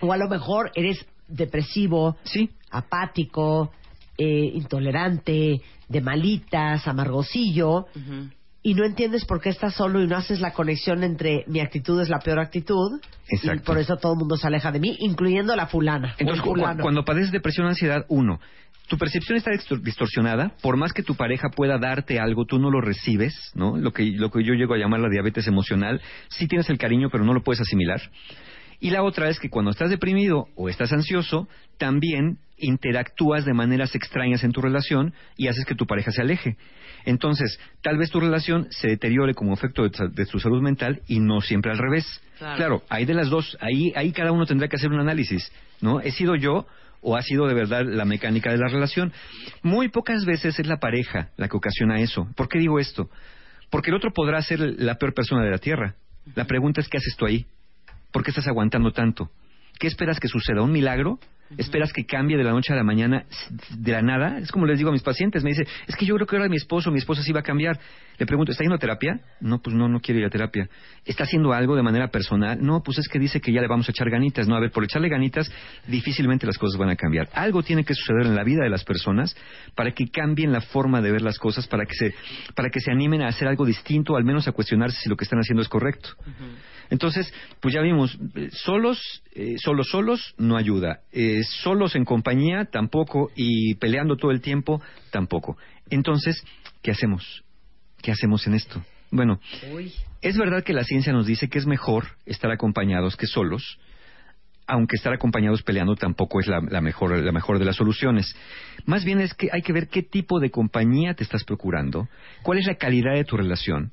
O 0.00 0.12
a 0.12 0.16
lo 0.16 0.28
mejor 0.28 0.70
eres 0.74 1.04
depresivo, 1.28 2.16
Sí, 2.24 2.50
apático, 2.70 3.72
eh, 4.18 4.50
intolerante, 4.54 5.60
de 5.88 6.00
malitas, 6.00 6.86
amargosillo, 6.86 7.86
y 8.62 8.74
no 8.74 8.84
entiendes 8.84 9.24
por 9.26 9.40
qué 9.40 9.50
estás 9.50 9.74
solo 9.74 10.02
y 10.02 10.06
no 10.06 10.16
haces 10.16 10.40
la 10.40 10.52
conexión 10.52 11.02
entre 11.04 11.44
mi 11.48 11.60
actitud 11.60 12.00
es 12.00 12.08
la 12.08 12.18
peor 12.20 12.38
actitud, 12.40 13.00
y 13.28 13.58
por 13.60 13.78
eso 13.78 13.96
todo 13.96 14.12
el 14.12 14.18
mundo 14.18 14.36
se 14.36 14.46
aleja 14.46 14.72
de 14.72 14.80
mí, 14.80 14.96
incluyendo 15.00 15.54
la 15.56 15.66
fulana. 15.66 16.14
Entonces, 16.18 16.42
cuando 16.82 17.04
padeces 17.04 17.30
depresión 17.32 17.66
o 17.66 17.70
ansiedad, 17.70 18.04
uno, 18.08 18.40
tu 18.88 18.96
percepción 18.98 19.36
está 19.38 19.50
distor- 19.50 19.80
distorsionada, 19.82 20.52
por 20.62 20.76
más 20.76 20.92
que 20.92 21.02
tu 21.02 21.14
pareja 21.14 21.48
pueda 21.48 21.78
darte 21.78 22.18
algo, 22.20 22.44
tú 22.44 22.58
no 22.58 22.70
lo 22.70 22.80
recibes, 22.80 23.34
¿no? 23.54 23.76
Lo 23.76 23.92
que, 23.92 24.04
lo 24.12 24.30
que 24.30 24.44
yo 24.44 24.54
llego 24.54 24.74
a 24.74 24.78
llamar 24.78 25.00
la 25.00 25.08
diabetes 25.08 25.46
emocional, 25.46 26.00
sí 26.28 26.46
tienes 26.48 26.68
el 26.70 26.78
cariño, 26.78 27.08
pero 27.10 27.24
no 27.24 27.32
lo 27.34 27.42
puedes 27.42 27.60
asimilar. 27.60 28.00
Y 28.80 28.90
la 28.90 29.02
otra 29.02 29.28
es 29.28 29.38
que 29.38 29.50
cuando 29.50 29.70
estás 29.70 29.90
deprimido 29.90 30.46
o 30.56 30.68
estás 30.68 30.92
ansioso, 30.92 31.48
también 31.78 32.38
interactúas 32.56 33.44
de 33.44 33.52
maneras 33.52 33.94
extrañas 33.94 34.44
en 34.44 34.52
tu 34.52 34.60
relación 34.60 35.12
y 35.36 35.48
haces 35.48 35.64
que 35.64 35.74
tu 35.74 35.86
pareja 35.86 36.10
se 36.10 36.22
aleje. 36.22 36.56
Entonces, 37.04 37.58
tal 37.82 37.98
vez 37.98 38.10
tu 38.10 38.20
relación 38.20 38.68
se 38.70 38.88
deteriore 38.88 39.34
como 39.34 39.52
efecto 39.52 39.82
de, 39.82 39.90
de 40.10 40.26
tu 40.26 40.38
salud 40.38 40.62
mental 40.62 41.02
y 41.06 41.20
no 41.20 41.40
siempre 41.40 41.72
al 41.72 41.78
revés. 41.78 42.20
Claro. 42.38 42.56
claro 42.56 42.82
hay 42.88 43.04
de 43.04 43.14
las 43.14 43.28
dos. 43.28 43.56
Ahí, 43.60 43.92
ahí 43.96 44.12
cada 44.12 44.32
uno 44.32 44.46
tendrá 44.46 44.68
que 44.68 44.76
hacer 44.76 44.90
un 44.90 45.00
análisis, 45.00 45.52
¿no? 45.80 46.00
¿He 46.00 46.10
sido 46.10 46.34
yo 46.36 46.66
o 47.00 47.16
ha 47.16 47.22
sido 47.22 47.46
de 47.46 47.54
verdad 47.54 47.84
la 47.84 48.04
mecánica 48.04 48.50
de 48.50 48.58
la 48.58 48.68
relación? 48.68 49.12
Muy 49.62 49.88
pocas 49.88 50.24
veces 50.24 50.58
es 50.58 50.66
la 50.66 50.78
pareja 50.78 51.30
la 51.36 51.48
que 51.48 51.56
ocasiona 51.56 52.00
eso. 52.00 52.28
¿Por 52.36 52.48
qué 52.48 52.58
digo 52.58 52.78
esto? 52.78 53.10
Porque 53.70 53.90
el 53.90 53.96
otro 53.96 54.12
podrá 54.12 54.40
ser 54.42 54.60
la 54.60 54.96
peor 54.96 55.14
persona 55.14 55.44
de 55.44 55.50
la 55.50 55.58
Tierra. 55.58 55.96
La 56.34 56.46
pregunta 56.46 56.80
es, 56.80 56.88
¿qué 56.88 56.96
haces 56.96 57.16
tú 57.16 57.26
ahí? 57.26 57.46
¿Por 58.14 58.22
qué 58.22 58.30
estás 58.30 58.46
aguantando 58.46 58.92
tanto? 58.92 59.28
¿Qué 59.76 59.88
esperas 59.88 60.20
que 60.20 60.28
suceda? 60.28 60.62
¿Un 60.62 60.70
milagro? 60.70 61.18
¿Esperas 61.58 61.92
que 61.92 62.06
cambie 62.06 62.36
de 62.36 62.44
la 62.44 62.52
noche 62.52 62.72
a 62.72 62.76
la 62.76 62.84
mañana 62.84 63.24
de 63.76 63.90
la 63.90 64.02
nada? 64.02 64.38
Es 64.38 64.52
como 64.52 64.66
les 64.66 64.78
digo 64.78 64.90
a 64.90 64.92
mis 64.92 65.02
pacientes, 65.02 65.42
me 65.42 65.50
dice, 65.50 65.66
es 65.88 65.96
que 65.96 66.06
yo 66.06 66.14
creo 66.14 66.26
que 66.26 66.36
ahora 66.36 66.48
mi 66.48 66.56
esposo, 66.56 66.92
mi 66.92 66.98
esposa 66.98 67.22
sí 67.22 67.32
va 67.32 67.40
a 67.40 67.42
cambiar. 67.42 67.78
Le 68.16 68.24
pregunto, 68.24 68.52
¿está 68.52 68.62
yendo 68.62 68.76
a 68.76 68.78
terapia? 68.78 69.20
No, 69.40 69.60
pues 69.60 69.74
no, 69.74 69.88
no 69.88 69.98
quiere 69.98 70.20
ir 70.20 70.26
a 70.26 70.30
terapia. 70.30 70.68
¿Está 71.04 71.24
haciendo 71.24 71.52
algo 71.52 71.74
de 71.74 71.82
manera 71.82 72.06
personal? 72.06 72.56
No, 72.60 72.84
pues 72.84 72.98
es 72.98 73.08
que 73.08 73.18
dice 73.18 73.40
que 73.40 73.52
ya 73.52 73.60
le 73.60 73.66
vamos 73.66 73.88
a 73.88 73.90
echar 73.90 74.08
ganitas. 74.10 74.46
No, 74.46 74.54
a 74.54 74.60
ver, 74.60 74.70
por 74.70 74.84
echarle 74.84 75.08
ganitas, 75.08 75.50
difícilmente 75.88 76.46
las 76.46 76.56
cosas 76.56 76.78
van 76.78 76.90
a 76.90 76.96
cambiar. 76.96 77.28
Algo 77.32 77.64
tiene 77.64 77.84
que 77.84 77.94
suceder 77.94 78.26
en 78.26 78.36
la 78.36 78.44
vida 78.44 78.62
de 78.62 78.70
las 78.70 78.84
personas 78.84 79.36
para 79.74 79.90
que 79.90 80.06
cambien 80.06 80.52
la 80.52 80.60
forma 80.60 81.02
de 81.02 81.10
ver 81.10 81.22
las 81.22 81.38
cosas, 81.38 81.66
para 81.66 81.84
que 81.84 81.94
se, 81.94 82.14
para 82.54 82.70
que 82.70 82.78
se 82.78 82.92
animen 82.92 83.22
a 83.22 83.28
hacer 83.28 83.48
algo 83.48 83.66
distinto, 83.66 84.16
al 84.16 84.24
menos 84.24 84.46
a 84.46 84.52
cuestionarse 84.52 85.00
si 85.00 85.08
lo 85.08 85.16
que 85.16 85.24
están 85.24 85.40
haciendo 85.40 85.62
es 85.62 85.68
correcto. 85.68 86.10
Entonces, 86.94 87.34
pues 87.60 87.74
ya 87.74 87.80
vimos, 87.80 88.16
eh, 88.36 88.50
solos, 88.52 89.00
eh, 89.34 89.56
solos, 89.58 89.88
solos, 89.90 90.34
no 90.38 90.56
ayuda. 90.56 91.00
Eh, 91.10 91.42
solos 91.42 91.96
en 91.96 92.04
compañía, 92.04 92.66
tampoco. 92.66 93.32
Y 93.34 93.74
peleando 93.74 94.16
todo 94.16 94.30
el 94.30 94.40
tiempo, 94.40 94.80
tampoco. 95.10 95.58
Entonces, 95.90 96.40
¿qué 96.82 96.92
hacemos? 96.92 97.42
¿Qué 98.00 98.12
hacemos 98.12 98.46
en 98.46 98.54
esto? 98.54 98.80
Bueno, 99.10 99.40
Uy. 99.72 99.92
es 100.22 100.38
verdad 100.38 100.62
que 100.62 100.72
la 100.72 100.84
ciencia 100.84 101.12
nos 101.12 101.26
dice 101.26 101.48
que 101.48 101.58
es 101.58 101.66
mejor 101.66 102.04
estar 102.26 102.50
acompañados 102.52 103.16
que 103.16 103.26
solos, 103.26 103.80
aunque 104.68 104.94
estar 104.94 105.12
acompañados 105.12 105.62
peleando 105.62 105.96
tampoco 105.96 106.38
es 106.38 106.46
la, 106.46 106.60
la 106.60 106.80
mejor, 106.80 107.18
la 107.24 107.32
mejor 107.32 107.58
de 107.58 107.64
las 107.64 107.74
soluciones. 107.74 108.36
Más 108.86 109.04
bien 109.04 109.20
es 109.20 109.34
que 109.34 109.48
hay 109.52 109.62
que 109.62 109.72
ver 109.72 109.88
qué 109.88 110.02
tipo 110.02 110.38
de 110.38 110.50
compañía 110.50 111.14
te 111.14 111.24
estás 111.24 111.42
procurando, 111.42 112.08
cuál 112.44 112.58
es 112.58 112.66
la 112.66 112.76
calidad 112.76 113.14
de 113.14 113.24
tu 113.24 113.36
relación, 113.36 113.90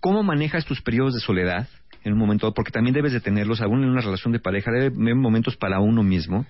cómo 0.00 0.22
manejas 0.22 0.64
tus 0.64 0.80
periodos 0.80 1.12
de 1.14 1.20
soledad 1.20 1.68
en 2.08 2.14
un 2.14 2.18
momento, 2.18 2.52
porque 2.52 2.72
también 2.72 2.94
debes 2.94 3.12
de 3.12 3.20
tenerlos, 3.20 3.60
aún 3.60 3.82
en 3.82 3.90
una 3.90 4.00
relación 4.00 4.32
de 4.32 4.40
pareja, 4.40 4.70
debe 4.72 4.86
haber 4.86 5.14
momentos 5.14 5.56
para 5.56 5.80
uno 5.80 6.02
mismo. 6.02 6.46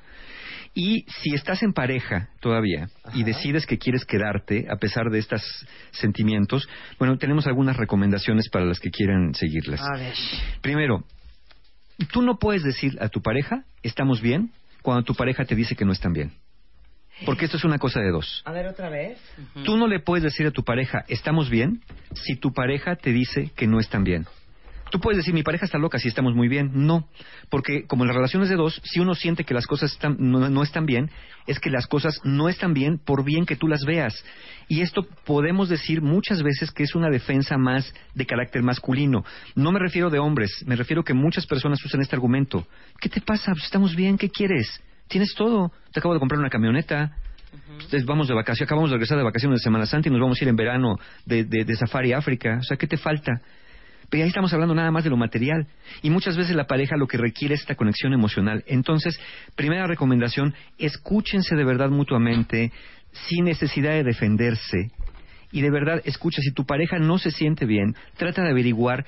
Y 0.75 1.05
si 1.09 1.35
estás 1.35 1.62
en 1.62 1.73
pareja 1.73 2.29
todavía 2.41 2.88
y 3.15 3.25
decides 3.25 3.67
que 3.67 3.79
quieres 3.79 4.05
quedarte 4.05 4.67
a 4.71 4.77
pesar 4.77 5.11
de 5.11 5.19
estos 5.19 5.43
sentimientos, 5.91 6.69
bueno, 6.99 7.17
tenemos 7.19 7.47
algunas 7.47 7.77
recomendaciones 7.77 8.49
para 8.49 8.65
las 8.65 8.79
que 8.79 8.91
quieran 8.91 9.35
seguirlas. 9.35 9.81
A 9.81 9.99
ver. 9.99 10.15
Primero, 10.61 11.05
tú 12.12 12.23
no 12.23 12.38
puedes 12.38 12.62
decir 12.62 12.97
a 13.00 13.09
tu 13.09 13.23
pareja, 13.23 13.65
estamos 13.83 14.21
bien, 14.21 14.53
cuando 14.83 15.03
tu 15.03 15.15
pareja 15.15 15.45
te 15.45 15.55
dice 15.55 15.75
que 15.75 15.85
no 15.85 15.93
están 15.93 16.12
bien. 16.12 16.33
Porque 17.27 17.47
esto 17.47 17.57
es 17.57 17.65
una 17.65 17.79
cosa 17.79 18.00
de 18.00 18.11
dos. 18.11 18.43
A 18.45 18.53
ver 18.53 18.67
otra 18.69 18.88
vez. 18.88 19.19
Tú 19.65 19.77
no 19.77 19.88
le 19.88 19.99
puedes 19.99 20.23
decir 20.23 20.47
a 20.47 20.50
tu 20.50 20.62
pareja, 20.62 21.05
estamos 21.09 21.50
bien, 21.50 21.83
si 22.15 22.37
tu 22.37 22.53
pareja 22.53 22.95
te 22.97 23.12
dice 23.12 23.50
que 23.57 23.67
no 23.67 23.81
están 23.81 24.05
bien. 24.05 24.27
Tú 24.90 25.00
puedes 25.00 25.18
decir, 25.18 25.35
mi 25.35 25.42
pareja 25.42 25.66
está 25.66 25.78
loca, 25.78 25.99
si 25.99 26.09
estamos 26.09 26.35
muy 26.35 26.49
bien. 26.49 26.71
No, 26.75 27.09
porque 27.50 27.85
como 27.87 28.04
en 28.04 28.09
las 28.09 28.16
relaciones 28.16 28.49
de 28.49 28.57
dos, 28.57 28.80
si 28.85 29.00
uno 29.00 29.14
siente 29.14 29.45
que 29.45 29.54
las 29.54 29.66
cosas 29.66 29.92
están- 29.92 30.16
no, 30.18 30.49
no 30.49 30.62
están 30.62 30.87
bien, 30.87 31.11
es 31.47 31.59
que 31.61 31.71
las 31.71 31.87
cosas 31.87 32.21
no 32.25 32.49
están 32.49 32.73
bien 32.75 32.99
por 32.99 33.25
bien 33.25 33.45
que 33.47 33.57
tú 33.57 33.68
las 33.68 33.85
veas. 33.85 34.25
Y 34.68 34.80
esto 34.83 35.07
podemos 35.25 35.68
decir 35.68 36.02
muchas 36.02 36.42
veces 36.42 36.71
que 36.71 36.83
es 36.83 36.95
una 36.95 37.11
defensa 37.11 37.57
más 37.59 37.92
de 38.14 38.26
carácter 38.26 38.62
masculino. 38.62 39.25
No 39.54 39.73
me 39.73 39.78
refiero 39.78 40.11
de 40.11 40.18
hombres, 40.18 40.50
me 40.66 40.76
refiero 40.76 41.04
que 41.04 41.14
muchas 41.14 41.47
personas 41.47 41.85
usan 41.85 42.00
este 42.00 42.16
argumento. 42.16 42.66
¿Qué 43.00 43.09
te 43.09 43.21
pasa? 43.21 43.52
Pues 43.52 43.64
estamos 43.64 43.95
bien, 43.97 44.16
¿qué 44.18 44.28
quieres? 44.30 44.83
Tienes 45.09 45.35
todo. 45.35 45.73
Te 45.92 46.00
acabo 46.00 46.14
de 46.14 46.21
comprar 46.21 46.38
una 46.38 46.50
camioneta. 46.50 47.12
Entonces, 47.73 48.04
vamos 48.04 48.28
de 48.28 48.35
vacaciones, 48.35 48.66
acabamos 48.68 48.90
de 48.90 48.97
regresar 48.97 49.16
de 49.16 49.25
vacaciones 49.25 49.61
de 49.61 49.64
Semana 49.64 49.87
Santa 49.87 50.09
y 50.09 50.12
nos 50.12 50.21
vamos 50.21 50.38
a 50.38 50.45
ir 50.45 50.49
en 50.49 50.57
verano 50.57 50.97
de, 51.25 51.45
de, 51.45 51.64
de 51.64 51.76
safari 51.76 52.12
África. 52.12 52.59
O 52.61 52.62
sea, 52.62 52.76
¿qué 52.76 52.87
te 52.87 52.99
falta? 52.99 53.40
Pero 54.11 54.23
ahí 54.23 54.29
estamos 54.29 54.53
hablando 54.53 54.75
nada 54.75 54.91
más 54.91 55.05
de 55.05 55.11
lo 55.11 55.17
material. 55.17 55.67
Y 56.03 56.11
muchas 56.11 56.37
veces 56.37 56.57
la 56.57 56.67
pareja 56.67 56.97
lo 56.97 57.07
que 57.07 57.19
requiere 57.19 57.55
es 57.55 57.61
esta 57.61 57.75
conexión 57.75 58.15
emocional. 58.15 58.65
Entonces, 58.67 59.21
primera 59.55 59.87
recomendación, 59.87 60.55
escúchense 60.79 61.57
de 61.57 61.65
verdad 61.65 61.91
mutuamente, 61.91 62.73
sin 63.12 63.45
necesidad 63.45 63.91
de 63.91 64.05
defenderse. 64.05 64.91
Y 65.53 65.61
de 65.61 65.71
verdad, 65.71 66.00
escucha, 66.05 66.41
si 66.43 66.53
tu 66.53 66.65
pareja 66.65 66.99
no 66.99 67.19
se 67.19 67.31
siente 67.31 67.67
bien, 67.67 67.95
trata 68.17 68.43
de 68.43 68.50
averiguar 68.50 69.05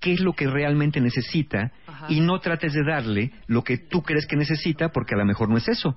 qué 0.00 0.14
es 0.14 0.20
lo 0.20 0.32
que 0.32 0.48
realmente 0.48 1.00
necesita 1.00 1.72
Ajá. 1.86 2.06
y 2.08 2.20
no 2.20 2.40
trates 2.40 2.72
de 2.72 2.84
darle 2.84 3.32
lo 3.46 3.62
que 3.62 3.76
tú 3.76 4.02
crees 4.02 4.26
que 4.26 4.36
necesita 4.36 4.88
porque 4.88 5.14
a 5.14 5.18
lo 5.18 5.26
mejor 5.26 5.48
no 5.48 5.56
es 5.56 5.68
eso. 5.68 5.96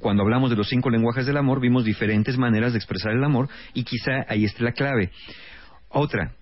Cuando 0.00 0.24
hablamos 0.24 0.50
de 0.50 0.56
los 0.56 0.68
cinco 0.68 0.90
lenguajes 0.90 1.24
del 1.24 1.36
amor, 1.36 1.60
vimos 1.60 1.84
diferentes 1.84 2.36
maneras 2.36 2.72
de 2.72 2.78
expresar 2.78 3.12
el 3.12 3.22
amor 3.22 3.48
y 3.74 3.84
quizá 3.84 4.24
ahí 4.28 4.44
esté 4.44 4.64
la 4.64 4.72
clave. 4.72 5.10
Otra, 5.88 6.32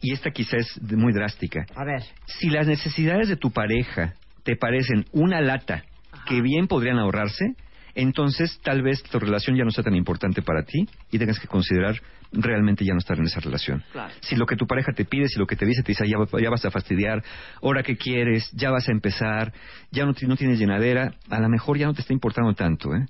y 0.00 0.12
esta 0.12 0.30
quizá 0.30 0.56
es 0.56 0.80
muy 0.82 1.12
drástica. 1.12 1.66
A 1.74 1.84
ver. 1.84 2.02
Si 2.26 2.50
las 2.50 2.66
necesidades 2.66 3.28
de 3.28 3.36
tu 3.36 3.50
pareja 3.50 4.14
te 4.44 4.56
parecen 4.56 5.04
una 5.12 5.40
lata 5.40 5.84
que 6.26 6.40
bien 6.40 6.66
podrían 6.66 6.98
ahorrarse, 6.98 7.54
entonces 7.94 8.60
tal 8.62 8.82
vez 8.82 9.02
tu 9.02 9.18
relación 9.18 9.56
ya 9.56 9.64
no 9.64 9.70
sea 9.70 9.84
tan 9.84 9.94
importante 9.94 10.42
para 10.42 10.62
ti 10.62 10.86
y 11.10 11.18
tengas 11.18 11.38
que 11.38 11.48
considerar 11.48 11.96
realmente 12.32 12.84
ya 12.84 12.92
no 12.92 12.98
estar 12.98 13.18
en 13.18 13.24
esa 13.24 13.40
relación. 13.40 13.82
Claro. 13.92 14.12
Si 14.20 14.36
lo 14.36 14.46
que 14.46 14.54
tu 14.54 14.66
pareja 14.66 14.92
te 14.92 15.04
pide, 15.04 15.26
si 15.28 15.38
lo 15.38 15.46
que 15.46 15.56
te 15.56 15.66
dice, 15.66 15.82
te 15.82 15.92
dice, 15.92 16.08
ya, 16.08 16.16
va- 16.16 16.40
ya 16.40 16.48
vas 16.50 16.64
a 16.64 16.70
fastidiar, 16.70 17.22
ahora 17.60 17.82
que 17.82 17.96
quieres, 17.96 18.48
ya 18.52 18.70
vas 18.70 18.88
a 18.88 18.92
empezar, 18.92 19.52
ya 19.90 20.06
no, 20.06 20.12
no 20.26 20.36
tienes 20.36 20.58
llenadera, 20.58 21.14
a 21.28 21.40
lo 21.40 21.48
mejor 21.48 21.76
ya 21.76 21.86
no 21.86 21.94
te 21.94 22.02
está 22.02 22.12
importando 22.12 22.54
tanto. 22.54 22.94
¿eh? 22.94 23.04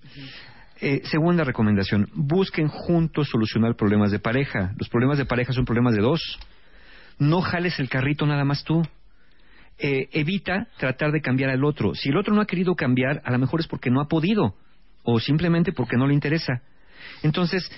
Eh, 0.80 1.02
segunda 1.04 1.44
recomendación, 1.44 2.09
busquen 2.14 2.68
juntos 2.68 3.28
solucionar 3.28 3.76
problemas 3.76 4.11
de 4.11 4.18
pareja. 4.18 4.73
Los 4.78 4.88
problemas 4.88 5.18
de 5.18 5.26
pareja 5.26 5.52
son 5.52 5.66
problemas 5.66 5.94
de 5.94 6.00
dos. 6.00 6.38
No 7.20 7.40
jales 7.42 7.78
el 7.78 7.88
carrito 7.88 8.26
nada 8.26 8.44
más 8.44 8.64
tú. 8.64 8.82
Eh, 9.78 10.08
evita 10.12 10.66
tratar 10.78 11.12
de 11.12 11.20
cambiar 11.20 11.50
al 11.50 11.64
otro. 11.64 11.94
Si 11.94 12.08
el 12.08 12.16
otro 12.16 12.34
no 12.34 12.40
ha 12.40 12.46
querido 12.46 12.74
cambiar, 12.74 13.22
a 13.24 13.30
lo 13.30 13.38
mejor 13.38 13.60
es 13.60 13.68
porque 13.68 13.90
no 13.90 14.00
ha 14.00 14.08
podido 14.08 14.56
o 15.04 15.20
simplemente 15.20 15.72
porque 15.72 15.96
no 15.96 16.06
le 16.06 16.14
interesa. 16.14 16.62
Entonces, 17.22 17.70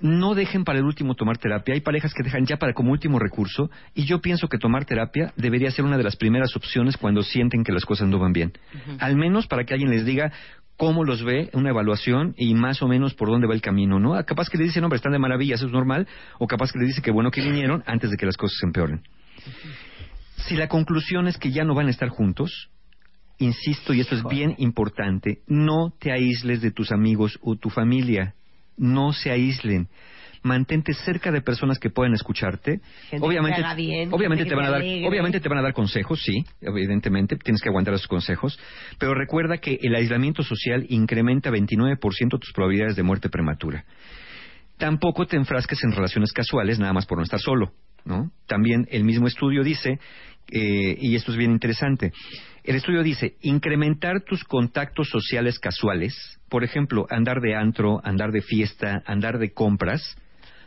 no 0.00 0.34
dejen 0.34 0.64
para 0.64 0.78
el 0.78 0.84
último 0.84 1.14
tomar 1.14 1.38
terapia. 1.38 1.74
Hay 1.74 1.80
parejas 1.80 2.12
que 2.14 2.22
dejan 2.22 2.46
ya 2.46 2.56
para 2.56 2.74
como 2.74 2.92
último 2.92 3.18
recurso 3.18 3.70
y 3.94 4.04
yo 4.04 4.20
pienso 4.20 4.48
que 4.48 4.58
tomar 4.58 4.84
terapia 4.84 5.32
debería 5.36 5.70
ser 5.70 5.84
una 5.84 5.96
de 5.96 6.04
las 6.04 6.16
primeras 6.16 6.54
opciones 6.56 6.96
cuando 6.96 7.22
sienten 7.22 7.64
que 7.64 7.72
las 7.72 7.84
cosas 7.84 8.08
no 8.08 8.18
van 8.18 8.32
bien. 8.32 8.52
Al 8.98 9.16
menos 9.16 9.46
para 9.46 9.64
que 9.64 9.74
alguien 9.74 9.90
les 9.90 10.04
diga 10.04 10.32
cómo 10.78 11.04
los 11.04 11.22
ve, 11.24 11.50
una 11.52 11.70
evaluación 11.70 12.34
y 12.38 12.54
más 12.54 12.80
o 12.82 12.88
menos 12.88 13.12
por 13.12 13.28
dónde 13.28 13.48
va 13.48 13.52
el 13.52 13.60
camino, 13.60 13.98
¿no? 13.98 14.12
Capaz 14.24 14.48
que 14.48 14.56
le 14.56 14.64
dicen, 14.64 14.84
hombre, 14.84 14.96
están 14.96 15.12
de 15.12 15.18
maravilla, 15.18 15.56
eso 15.56 15.66
es 15.66 15.72
normal, 15.72 16.06
o 16.38 16.46
capaz 16.46 16.72
que 16.72 16.78
le 16.78 16.86
dice 16.86 17.02
que 17.02 17.10
bueno 17.10 17.30
que 17.30 17.42
vinieron 17.42 17.82
antes 17.84 18.10
de 18.10 18.16
que 18.16 18.24
las 18.24 18.36
cosas 18.36 18.56
se 18.60 18.66
empeoren. 18.66 19.02
Si 20.36 20.56
la 20.56 20.68
conclusión 20.68 21.26
es 21.26 21.36
que 21.36 21.50
ya 21.50 21.64
no 21.64 21.74
van 21.74 21.88
a 21.88 21.90
estar 21.90 22.08
juntos, 22.08 22.70
insisto, 23.38 23.92
y 23.92 24.00
esto 24.00 24.14
es 24.14 24.22
bien 24.24 24.54
importante, 24.58 25.40
no 25.48 25.92
te 25.98 26.12
aísles 26.12 26.62
de 26.62 26.70
tus 26.70 26.92
amigos 26.92 27.38
o 27.42 27.56
tu 27.56 27.70
familia. 27.70 28.34
No 28.76 29.12
se 29.12 29.32
aíslen. 29.32 29.88
Mantente 30.42 30.92
cerca 30.94 31.30
de 31.30 31.40
personas 31.42 31.78
que 31.78 31.90
puedan 31.90 32.14
escucharte. 32.14 32.80
Gente 33.10 33.26
obviamente, 33.26 33.62
que 33.62 33.74
bien, 33.74 34.12
obviamente 34.12 34.44
te 34.44 34.54
van 34.54 34.66
a 34.66 34.70
dar, 34.70 34.80
alegre. 34.80 35.08
obviamente 35.08 35.40
te 35.40 35.48
van 35.48 35.58
a 35.58 35.62
dar 35.62 35.72
consejos, 35.72 36.22
sí, 36.22 36.44
evidentemente, 36.60 37.36
tienes 37.36 37.60
que 37.62 37.68
aguantar 37.68 37.94
esos 37.94 38.08
consejos, 38.08 38.58
pero 38.98 39.14
recuerda 39.14 39.58
que 39.58 39.78
el 39.80 39.94
aislamiento 39.94 40.42
social 40.42 40.86
incrementa 40.88 41.50
29% 41.50 42.38
tus 42.38 42.52
probabilidades 42.52 42.96
de 42.96 43.02
muerte 43.02 43.28
prematura. 43.28 43.84
Tampoco 44.76 45.26
te 45.26 45.36
enfrasques 45.36 45.82
en 45.84 45.92
relaciones 45.92 46.32
casuales 46.32 46.78
nada 46.78 46.92
más 46.92 47.06
por 47.06 47.18
no 47.18 47.24
estar 47.24 47.40
solo. 47.40 47.72
¿no? 48.04 48.30
También 48.46 48.86
el 48.90 49.04
mismo 49.04 49.26
estudio 49.26 49.62
dice, 49.62 49.98
eh, 50.50 50.96
y 50.98 51.14
esto 51.14 51.32
es 51.32 51.36
bien 51.36 51.50
interesante, 51.50 52.12
el 52.64 52.76
estudio 52.76 53.02
dice, 53.02 53.36
incrementar 53.42 54.22
tus 54.22 54.44
contactos 54.44 55.08
sociales 55.08 55.58
casuales, 55.58 56.38
por 56.48 56.64
ejemplo, 56.64 57.06
andar 57.10 57.40
de 57.40 57.54
antro, 57.54 58.00
andar 58.04 58.30
de 58.30 58.42
fiesta, 58.42 59.02
andar 59.06 59.38
de 59.38 59.52
compras, 59.52 60.16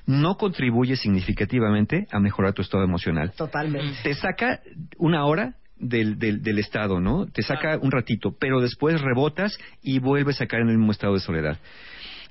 no 0.05 0.35
contribuye 0.35 0.95
significativamente 0.95 2.07
a 2.11 2.19
mejorar 2.19 2.53
tu 2.53 2.61
estado 2.61 2.83
emocional. 2.83 3.31
Totalmente. 3.35 3.97
Te 4.03 4.13
saca 4.13 4.61
una 4.97 5.25
hora 5.25 5.55
del, 5.77 6.17
del, 6.19 6.41
del 6.41 6.59
estado, 6.59 6.99
¿no? 6.99 7.25
Te 7.25 7.41
saca 7.41 7.77
un 7.81 7.91
ratito, 7.91 8.35
pero 8.39 8.61
después 8.61 9.01
rebotas 9.01 9.57
y 9.81 9.99
vuelves 9.99 10.41
a 10.41 10.47
caer 10.47 10.63
en 10.63 10.69
el 10.69 10.77
mismo 10.77 10.91
estado 10.91 11.13
de 11.13 11.19
soledad. 11.19 11.57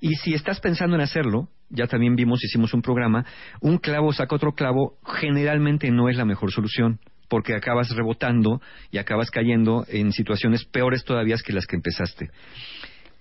Y 0.01 0.15
si 0.15 0.33
estás 0.33 0.61
pensando 0.61 0.97
en 0.97 1.03
hacerlo, 1.03 1.49
ya 1.69 1.87
también 1.87 2.17
vimos, 2.17 2.43
hicimos 2.43 2.73
un 2.73 2.81
programa, 2.81 3.27
un 3.61 3.79
clavo 3.79 4.13
saca 4.13 4.35
otro 4.35 4.53
clavo, 4.53 4.99
generalmente 5.05 5.91
no 5.91 6.09
es 6.09 6.17
la 6.17 6.25
mejor 6.25 6.53
solución 6.53 7.01
porque 7.31 7.55
acabas 7.55 7.89
rebotando 7.95 8.61
y 8.91 8.99
acabas 8.99 9.31
cayendo 9.31 9.87
en 9.89 10.13
situaciones 10.13 10.65
peores 10.65 11.05
todavía 11.05 11.37
que 11.43 11.53
las 11.53 11.65
que 11.65 11.77
empezaste. 11.77 12.29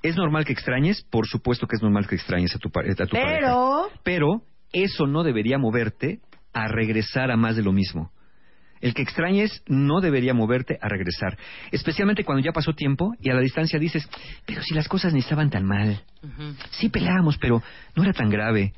¿Es 0.02 0.16
normal 0.16 0.46
que 0.46 0.54
extrañes? 0.54 1.04
Por 1.10 1.28
supuesto 1.28 1.68
que 1.68 1.76
es 1.76 1.82
normal 1.82 2.08
que 2.08 2.16
extrañes 2.16 2.56
a 2.56 2.60
tu, 2.60 2.70
a 2.70 2.72
tu 2.72 3.12
pareja. 3.12 3.40
Pero, 3.40 3.90
Pero 4.04 4.42
eso 4.72 5.08
no 5.08 5.24
debería 5.24 5.58
moverte 5.58 6.20
a 6.54 6.68
regresar 6.68 7.32
a 7.32 7.38
más 7.38 7.56
de 7.56 7.64
lo 7.64 7.72
mismo. 7.72 8.12
El 8.82 8.94
que 8.94 9.02
extrañes 9.02 9.62
no 9.68 10.00
debería 10.00 10.34
moverte 10.34 10.78
a 10.82 10.88
regresar. 10.88 11.38
Especialmente 11.72 12.24
cuando 12.24 12.44
ya 12.44 12.54
pasó 12.54 12.74
tiempo 12.74 13.14
y 13.20 13.30
a 13.30 13.34
la 13.34 13.42
distancia 13.42 13.78
dices, 13.78 14.10
pero 14.46 14.62
si 14.62 14.74
las 14.74 14.88
cosas 14.88 15.14
ni 15.14 15.20
estaban 15.20 15.50
tan 15.50 15.66
mal. 15.66 16.02
Sí 16.72 16.88
peleábamos, 16.90 17.38
pero 17.38 17.62
no 17.96 18.04
era 18.04 18.14
tan 18.14 18.30
grave. 18.30 18.74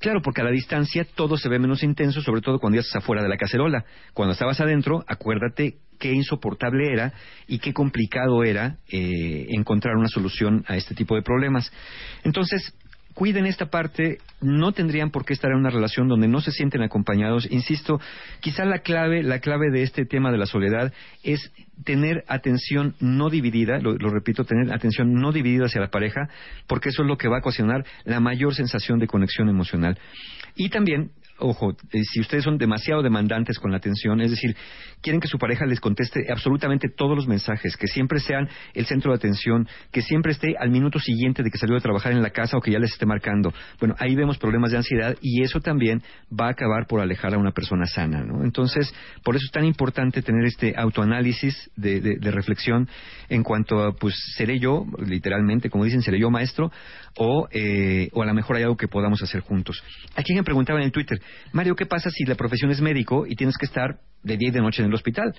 Claro, 0.00 0.20
porque 0.22 0.40
a 0.40 0.44
la 0.44 0.50
distancia 0.50 1.06
todo 1.14 1.36
se 1.36 1.48
ve 1.48 1.58
menos 1.58 1.82
intenso, 1.82 2.22
sobre 2.22 2.40
todo 2.40 2.58
cuando 2.58 2.76
ya 2.76 2.80
estás 2.80 3.02
afuera 3.02 3.22
de 3.22 3.28
la 3.28 3.36
cacerola. 3.36 3.84
Cuando 4.14 4.32
estabas 4.32 4.60
adentro, 4.60 5.04
acuérdate 5.06 5.76
qué 5.98 6.12
insoportable 6.12 6.92
era 6.92 7.12
y 7.46 7.60
qué 7.60 7.72
complicado 7.72 8.42
era 8.42 8.78
eh, 8.90 9.46
encontrar 9.50 9.96
una 9.96 10.08
solución 10.08 10.64
a 10.66 10.76
este 10.76 10.94
tipo 10.94 11.14
de 11.14 11.22
problemas. 11.22 11.72
Entonces, 12.24 12.74
cuiden 13.14 13.46
esta 13.46 13.66
parte, 13.66 14.18
no 14.40 14.72
tendrían 14.72 15.10
por 15.10 15.24
qué 15.24 15.32
estar 15.32 15.50
en 15.50 15.58
una 15.58 15.70
relación 15.70 16.08
donde 16.08 16.28
no 16.28 16.40
se 16.40 16.52
sienten 16.52 16.82
acompañados. 16.82 17.46
Insisto, 17.50 18.00
quizá 18.40 18.64
la 18.64 18.78
clave, 18.78 19.22
la 19.22 19.40
clave 19.40 19.70
de 19.70 19.82
este 19.82 20.04
tema 20.04 20.30
de 20.32 20.38
la 20.38 20.46
soledad 20.46 20.92
es 21.22 21.52
tener 21.84 22.24
atención 22.28 22.94
no 23.00 23.30
dividida, 23.30 23.78
lo, 23.78 23.94
lo 23.94 24.10
repito, 24.10 24.44
tener 24.44 24.72
atención 24.72 25.14
no 25.14 25.32
dividida 25.32 25.66
hacia 25.66 25.80
la 25.80 25.90
pareja, 25.90 26.28
porque 26.66 26.90
eso 26.90 27.02
es 27.02 27.08
lo 27.08 27.16
que 27.16 27.28
va 27.28 27.36
a 27.36 27.40
ocasionar 27.40 27.84
la 28.04 28.20
mayor 28.20 28.54
sensación 28.54 28.98
de 28.98 29.06
conexión 29.06 29.48
emocional. 29.48 29.98
Y 30.54 30.68
también 30.68 31.10
ojo, 31.42 31.72
eh, 31.92 32.02
si 32.04 32.20
ustedes 32.20 32.44
son 32.44 32.56
demasiado 32.58 33.02
demandantes 33.02 33.58
con 33.58 33.70
la 33.70 33.76
atención, 33.76 34.20
es 34.20 34.30
decir, 34.30 34.56
quieren 35.00 35.20
que 35.20 35.28
su 35.28 35.38
pareja 35.38 35.66
les 35.66 35.80
conteste 35.80 36.26
absolutamente 36.30 36.88
todos 36.88 37.16
los 37.16 37.26
mensajes, 37.26 37.76
que 37.76 37.86
siempre 37.88 38.20
sean 38.20 38.48
el 38.74 38.86
centro 38.86 39.10
de 39.12 39.16
atención, 39.16 39.68
que 39.90 40.02
siempre 40.02 40.32
esté 40.32 40.54
al 40.58 40.70
minuto 40.70 40.98
siguiente 40.98 41.42
de 41.42 41.50
que 41.50 41.58
salió 41.58 41.74
de 41.74 41.80
trabajar 41.80 42.12
en 42.12 42.22
la 42.22 42.30
casa 42.30 42.56
o 42.56 42.60
que 42.60 42.70
ya 42.70 42.78
les 42.78 42.92
esté 42.92 43.04
marcando. 43.06 43.52
Bueno, 43.80 43.94
ahí 43.98 44.14
vemos 44.14 44.38
problemas 44.38 44.70
de 44.70 44.78
ansiedad 44.78 45.16
y 45.20 45.42
eso 45.42 45.60
también 45.60 46.02
va 46.32 46.46
a 46.46 46.50
acabar 46.50 46.86
por 46.88 47.00
alejar 47.00 47.34
a 47.34 47.38
una 47.38 47.50
persona 47.52 47.86
sana, 47.86 48.22
¿no? 48.24 48.44
Entonces, 48.44 48.94
por 49.24 49.36
eso 49.36 49.44
es 49.44 49.50
tan 49.52 49.64
importante 49.64 50.22
tener 50.22 50.44
este 50.44 50.74
autoanálisis 50.76 51.70
de, 51.76 52.00
de- 52.00 52.16
de 52.18 52.30
reflexión 52.30 52.88
en 53.28 53.42
cuanto 53.42 53.82
a, 53.82 53.92
pues, 53.92 54.14
seré 54.36 54.58
yo, 54.58 54.86
literalmente, 55.04 55.70
como 55.70 55.84
dicen, 55.84 56.02
seré 56.02 56.20
yo 56.20 56.30
maestro, 56.30 56.70
o, 57.16 57.48
eh, 57.50 58.08
o 58.12 58.22
a 58.22 58.26
lo 58.26 58.34
mejor 58.34 58.56
hay 58.56 58.62
algo 58.62 58.76
que 58.76 58.88
podamos 58.88 59.22
hacer 59.22 59.40
juntos. 59.40 59.82
Aquí 60.16 60.34
me 60.34 60.42
preguntaba 60.42 60.78
en 60.80 60.86
el 60.86 60.92
Twitter, 60.92 61.20
Mario, 61.52 61.74
¿qué 61.76 61.86
pasa 61.86 62.10
si 62.10 62.24
la 62.24 62.34
profesión 62.34 62.70
es 62.70 62.80
médico 62.80 63.26
y 63.26 63.34
tienes 63.36 63.56
que 63.58 63.66
estar 63.66 63.98
de 64.22 64.36
día 64.36 64.48
y 64.48 64.52
de 64.52 64.60
noche 64.60 64.82
en 64.82 64.88
el 64.88 64.94
hospital? 64.94 65.34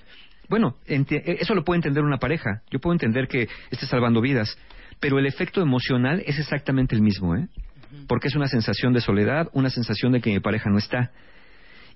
Bueno, 0.49 0.75
enti- 0.87 1.21
eso 1.25 1.55
lo 1.55 1.63
puede 1.63 1.77
entender 1.77 2.03
una 2.03 2.17
pareja. 2.17 2.61
Yo 2.69 2.79
puedo 2.79 2.93
entender 2.93 3.27
que 3.27 3.47
esté 3.71 3.85
salvando 3.85 4.21
vidas, 4.21 4.57
pero 4.99 5.17
el 5.17 5.25
efecto 5.25 5.61
emocional 5.61 6.21
es 6.25 6.37
exactamente 6.37 6.95
el 6.95 7.01
mismo, 7.01 7.35
¿eh? 7.35 7.47
Porque 8.07 8.27
es 8.27 8.35
una 8.35 8.47
sensación 8.47 8.91
de 8.93 9.01
soledad, 9.01 9.49
una 9.53 9.69
sensación 9.69 10.11
de 10.11 10.19
que 10.21 10.31
mi 10.31 10.39
pareja 10.39 10.69
no 10.69 10.77
está. 10.79 11.11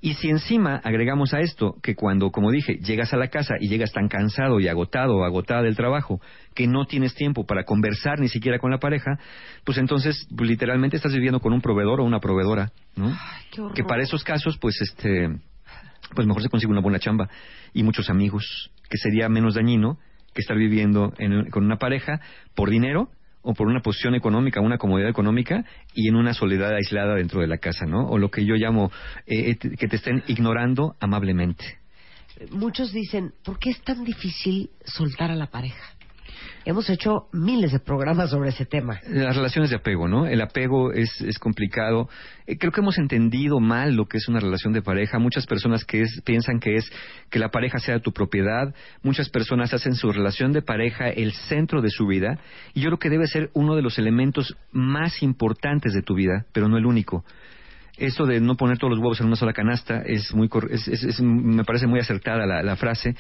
Y 0.02 0.14
si 0.16 0.30
encima 0.30 0.76
agregamos 0.84 1.34
a 1.34 1.40
esto 1.40 1.76
que 1.82 1.96
cuando, 1.96 2.30
como 2.32 2.52
dije, 2.52 2.76
llegas 2.76 3.14
a 3.14 3.18
la 3.18 3.30
casa 3.30 3.56
y 3.60 3.68
llegas 3.68 3.92
tan 3.92 4.08
cansado 4.08 4.60
y 4.60 4.68
agotado 4.68 5.16
o 5.18 5.24
agotada 5.24 5.64
del 5.64 5.76
trabajo 5.76 6.22
que 6.54 6.68
no 6.68 6.86
tienes 6.86 7.16
tiempo 7.16 7.46
para 7.46 7.64
conversar 7.64 8.20
ni 8.20 8.28
siquiera 8.30 8.60
con 8.60 8.70
la 8.72 8.78
pareja, 8.80 9.18
pues 9.64 9.78
entonces 9.78 10.28
pues, 10.36 10.50
literalmente 10.50 10.98
estás 10.98 11.14
viviendo 11.14 11.40
con 11.40 11.54
un 11.54 11.62
proveedor 11.62 12.00
o 12.02 12.04
una 12.04 12.20
proveedora, 12.20 12.72
¿no? 12.96 13.12
qué 13.52 13.62
que 13.74 13.84
para 13.84 14.04
esos 14.04 14.24
casos, 14.24 14.58
pues 14.60 14.80
este, 14.82 15.30
pues 16.16 16.28
mejor 16.28 16.42
se 16.44 16.50
consigue 16.50 16.72
una 16.72 16.82
buena 16.82 17.00
chamba 17.00 17.30
y 17.74 17.84
muchos 17.84 18.10
amigos, 18.10 18.72
que 18.90 18.98
sería 18.98 19.30
menos 19.30 19.56
dañino 19.56 19.98
que 20.34 20.42
estar 20.42 20.58
viviendo 20.58 21.14
en- 21.18 21.50
con 21.50 21.66
una 21.66 21.78
pareja 21.78 22.22
por 22.56 22.70
dinero 22.70 23.10
o 23.48 23.54
por 23.54 23.68
una 23.68 23.80
posición 23.80 24.14
económica, 24.14 24.60
una 24.60 24.78
comodidad 24.78 25.10
económica 25.10 25.64
y 25.94 26.10
en 26.10 26.16
una 26.16 26.34
soledad 26.34 26.74
aislada 26.74 27.16
dentro 27.16 27.40
de 27.40 27.48
la 27.48 27.60
casa, 27.60 27.86
¿no? 27.86 28.06
O 28.10 28.18
lo 28.18 28.30
que 28.30 28.46
yo 28.46 28.56
llamo 28.56 28.92
eh, 29.26 29.52
eh, 29.52 29.58
que 29.58 29.88
te 29.88 29.96
estén 29.96 30.22
ignorando 30.28 30.98
amablemente. 31.00 31.80
muchos 32.52 32.92
dicen, 32.92 33.34
¿por 33.46 33.58
qué 33.58 33.70
es 33.70 33.82
tan 33.84 34.04
difícil 34.04 34.70
soltar 34.84 35.32
a 35.32 35.36
la 35.36 35.48
pareja? 35.48 35.97
Hemos 36.68 36.90
hecho 36.90 37.30
miles 37.32 37.72
de 37.72 37.80
programas 37.80 38.30
sobre 38.30 38.50
ese 38.50 38.66
tema. 38.66 39.00
Las 39.10 39.38
relaciones 39.38 39.70
de 39.70 39.78
apego, 39.78 40.10
¿no? 40.10 40.26
El 40.28 40.42
apego 40.42 40.92
es, 40.92 41.10
complicado. 41.40 42.10
Eh, 42.46 42.58
creo 42.58 42.74
que 42.74 42.82
hemos 42.82 42.98
entendido 42.98 43.62
mal 43.62 43.96
lo 43.96 44.06
que 44.08 44.18
es 44.18 44.28
una 44.28 44.42
relación 44.42 44.74
de 44.74 44.82
pareja. 44.82 45.18
Muchas 45.18 45.46
personas 45.46 45.86
que 45.86 46.02
es, 46.02 46.22
piensan 46.26 46.60
que 46.60 46.76
es 46.76 46.92
que 47.30 47.40
la 47.40 47.52
pareja 47.52 47.80
sea 47.80 48.00
tu 48.02 48.12
propiedad. 48.12 48.76
Muchas 49.02 49.30
personas 49.30 49.74
hacen 49.74 49.96
su 49.96 50.12
relación 50.12 50.52
de 50.52 50.62
pareja 50.62 51.08
el 51.08 51.32
centro 51.32 51.82
de 51.82 51.90
su 51.90 52.06
vida. 52.06 52.38
Y 52.74 52.82
yo 52.82 52.90
creo 52.90 53.00
que 53.00 53.10
debe 53.12 53.28
ser 53.28 53.50
uno 53.54 53.78
de 53.78 53.82
los 53.82 53.98
elementos 53.98 54.58
más 54.74 55.24
importantes 55.24 55.94
de 55.94 56.02
tu 56.02 56.16
vida, 56.16 56.48
pero 56.52 56.68
no 56.68 56.76
el 56.78 56.86
único. 56.86 57.24
Esto 57.98 58.26
de 58.26 58.42
no 58.42 58.56
poner 58.56 58.78
todos 58.78 58.92
los 58.92 59.00
huevos 59.00 59.22
en 59.22 59.28
una 59.28 59.38
sola 59.38 59.54
canasta 59.54 60.02
es 60.06 60.36
muy 60.36 60.50
es- 60.70 60.90
es- 60.90 61.22
me 61.22 61.64
parece 61.64 61.88
muy 61.88 62.02
acertada 62.02 62.46
la, 62.46 62.62
la 62.62 62.76
frase. 62.76 63.16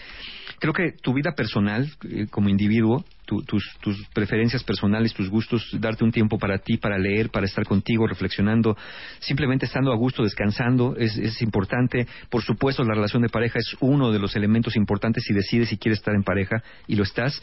Creo 0.60 0.74
que 0.74 0.92
tu 1.02 1.14
vida 1.14 1.32
personal 1.32 1.90
eh, 2.10 2.28
como 2.30 2.50
individuo, 2.50 3.06
tu- 3.28 3.44
tus, 3.44 3.63
tus 3.82 4.08
preferencias 4.13 4.63
personales, 4.63 5.13
tus 5.13 5.30
gustos, 5.30 5.70
darte 5.80 6.04
un 6.06 6.12
tiempo 6.12 6.40
para 6.40 6.58
ti, 6.60 6.78
para 6.78 6.98
leer, 6.98 7.30
para 7.30 7.46
estar 7.46 7.66
contigo, 7.66 8.08
reflexionando, 8.08 8.76
simplemente 9.20 9.66
estando 9.66 9.92
a 9.92 9.96
gusto, 9.98 10.24
descansando, 10.24 10.96
es, 10.98 11.18
es 11.18 11.42
importante. 11.42 12.08
Por 12.30 12.42
supuesto, 12.42 12.84
la 12.84 12.94
relación 12.96 13.22
de 13.22 13.30
pareja 13.30 13.60
es 13.60 13.76
uno 13.82 14.12
de 14.12 14.20
los 14.20 14.36
elementos 14.38 14.76
importantes 14.78 15.26
si 15.26 15.34
decides 15.34 15.68
si 15.70 15.78
quieres 15.78 16.00
estar 16.00 16.16
en 16.16 16.24
pareja 16.24 16.63
y 16.88 16.96
lo 16.96 17.04
estás. 17.04 17.40